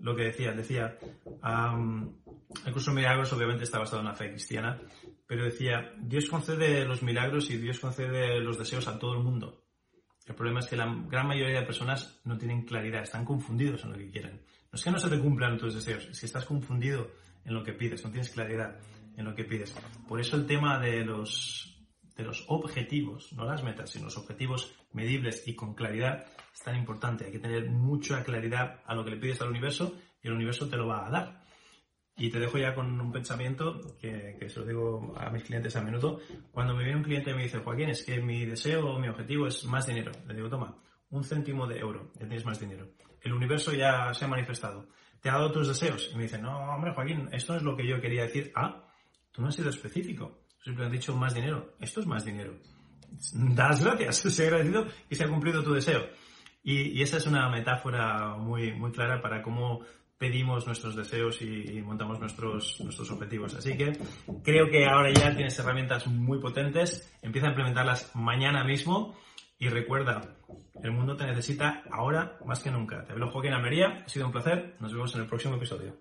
[0.00, 0.52] lo que decía.
[0.52, 0.96] Decía,
[1.42, 4.80] el curso de milagros obviamente está basado en la fe cristiana,
[5.26, 9.64] pero decía, Dios concede los milagros y Dios concede los deseos a todo el mundo.
[10.28, 13.92] El problema es que la gran mayoría de personas no tienen claridad, están confundidos en
[13.92, 14.42] lo que quieren.
[14.70, 17.10] No es que no se te cumplan tus deseos, es que estás confundido
[17.44, 18.78] en lo que pides, no tienes claridad
[19.16, 19.74] en lo que pides.
[20.06, 21.74] Por eso el tema de los
[22.18, 26.76] de los objetivos, no las metas, sino los objetivos medibles y con claridad es tan
[26.76, 27.24] importante.
[27.24, 30.68] Hay que tener mucha claridad a lo que le pides al universo y el universo
[30.68, 31.37] te lo va a dar.
[32.18, 35.82] Y te dejo ya con un pensamiento que, se lo digo a mis clientes a
[35.82, 36.20] menudo.
[36.50, 39.08] Cuando me viene un cliente y me dice, Joaquín, es que mi deseo o mi
[39.08, 40.12] objetivo es más dinero.
[40.26, 40.76] Le digo, toma,
[41.10, 42.88] un céntimo de euro, ya tienes más dinero.
[43.22, 44.88] El universo ya se ha manifestado.
[45.20, 46.10] Te ha dado tus deseos.
[46.12, 48.52] Y me dice, no, hombre, Joaquín, esto es lo que yo quería decir.
[48.54, 48.84] Ah,
[49.30, 51.74] tú no has sido específico siempre han dicho más dinero.
[51.80, 52.54] Esto es más dinero.
[53.32, 56.06] Da las gracias, se ha agradecido y se ha cumplido tu deseo.
[56.62, 59.80] Y, esa es una metáfora muy, muy clara para cómo
[60.18, 63.54] pedimos nuestros deseos y, montamos nuestros, nuestros objetivos.
[63.54, 63.96] Así que
[64.42, 67.10] creo que ahora ya tienes herramientas muy potentes.
[67.22, 69.16] Empieza a implementarlas mañana mismo.
[69.60, 70.36] Y recuerda,
[70.82, 73.04] el mundo te necesita ahora más que nunca.
[73.04, 74.76] Te hablo Joaquín Almería, ha sido un placer.
[74.80, 75.96] Nos vemos en el próximo episodio.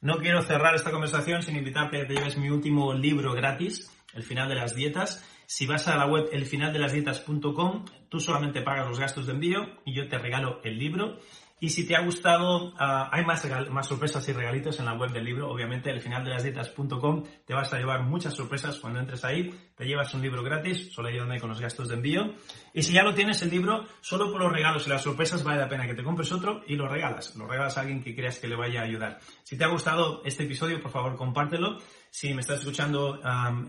[0.00, 3.90] No quiero cerrar esta conversación sin invitarte a que te lleves mi último libro gratis,
[4.12, 5.24] El final de las dietas.
[5.46, 10.06] Si vas a la web elfinaldelasdietas.com, tú solamente pagas los gastos de envío y yo
[10.08, 11.18] te regalo el libro.
[11.60, 15.12] Y si te ha gustado, ah, hay más, más sorpresas y regalitos en la web
[15.12, 15.50] del libro.
[15.50, 19.54] Obviamente, el final de las dietas.com te vas a llevar muchas sorpresas cuando entres ahí.
[19.76, 22.34] Te llevas un libro gratis, solo ayúdame con los gastos de envío.
[22.74, 25.60] Y si ya lo tienes el libro, solo por los regalos y las sorpresas vale
[25.60, 27.34] la pena que te compres otro y lo regalas.
[27.36, 29.20] Lo regalas a alguien que creas que le vaya a ayudar.
[29.44, 31.78] Si te ha gustado este episodio, por favor, compártelo.
[32.10, 33.20] Si me estás escuchando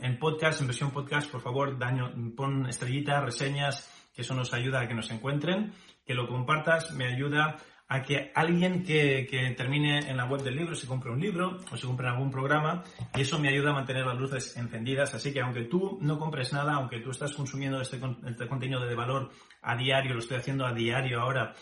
[0.02, 4.82] en podcast, en versión podcast, por favor, daño, pon estrellitas, reseñas, que eso nos ayuda
[4.82, 5.74] a que nos encuentren.
[6.06, 7.58] Que lo compartas me ayuda
[7.88, 11.78] a que alguien que, termine en la web del libro se compre un libro o
[11.78, 12.84] se compre algún programa
[13.16, 15.14] y eso me ayuda a mantener las luces encendidas.
[15.14, 18.96] Así que aunque tú no compres nada, aunque tú estás consumiendo este, este contenido de
[18.96, 19.30] valor
[19.62, 21.54] a diario, lo estoy haciendo a diario ahora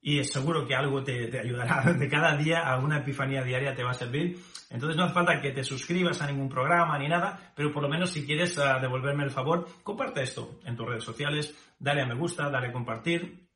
[0.00, 3.94] y seguro que algo te, ayudará de cada día, alguna epifanía diaria te va a
[3.94, 4.38] servir.
[4.70, 7.88] Entonces no hace falta que te suscribas a ningún programa ni nada, pero por lo
[7.88, 12.06] menos si quieres ah, devolverme el favor, comparte esto en tus redes sociales, dale a
[12.06, 13.47] me gusta, dale a compartir,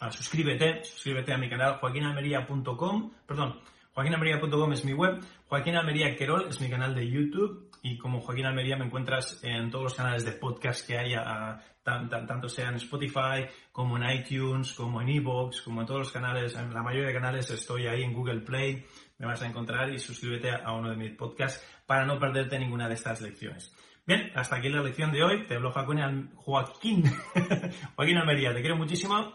[0.00, 3.60] Ah, suscríbete, suscríbete a mi canal joaquinalmería.com, perdón,
[3.94, 8.46] joaquinalmería.com es mi web, Joaquín Almería Querol es mi canal de YouTube y como Joaquín
[8.46, 11.14] Almería me encuentras en todos los canales de podcast que hay,
[11.84, 16.56] tanto sea en Spotify como en iTunes, como en Evox, como en todos los canales,
[16.56, 18.84] en la mayoría de canales estoy ahí en Google Play,
[19.18, 22.88] me vas a encontrar y suscríbete a uno de mis podcasts para no perderte ninguna
[22.88, 23.72] de estas lecciones.
[24.06, 25.46] Bien, hasta aquí la lección de hoy.
[25.46, 27.04] Te hablo Joaquín,
[27.96, 28.52] Joaquín Almería.
[28.52, 29.34] Te quiero muchísimo.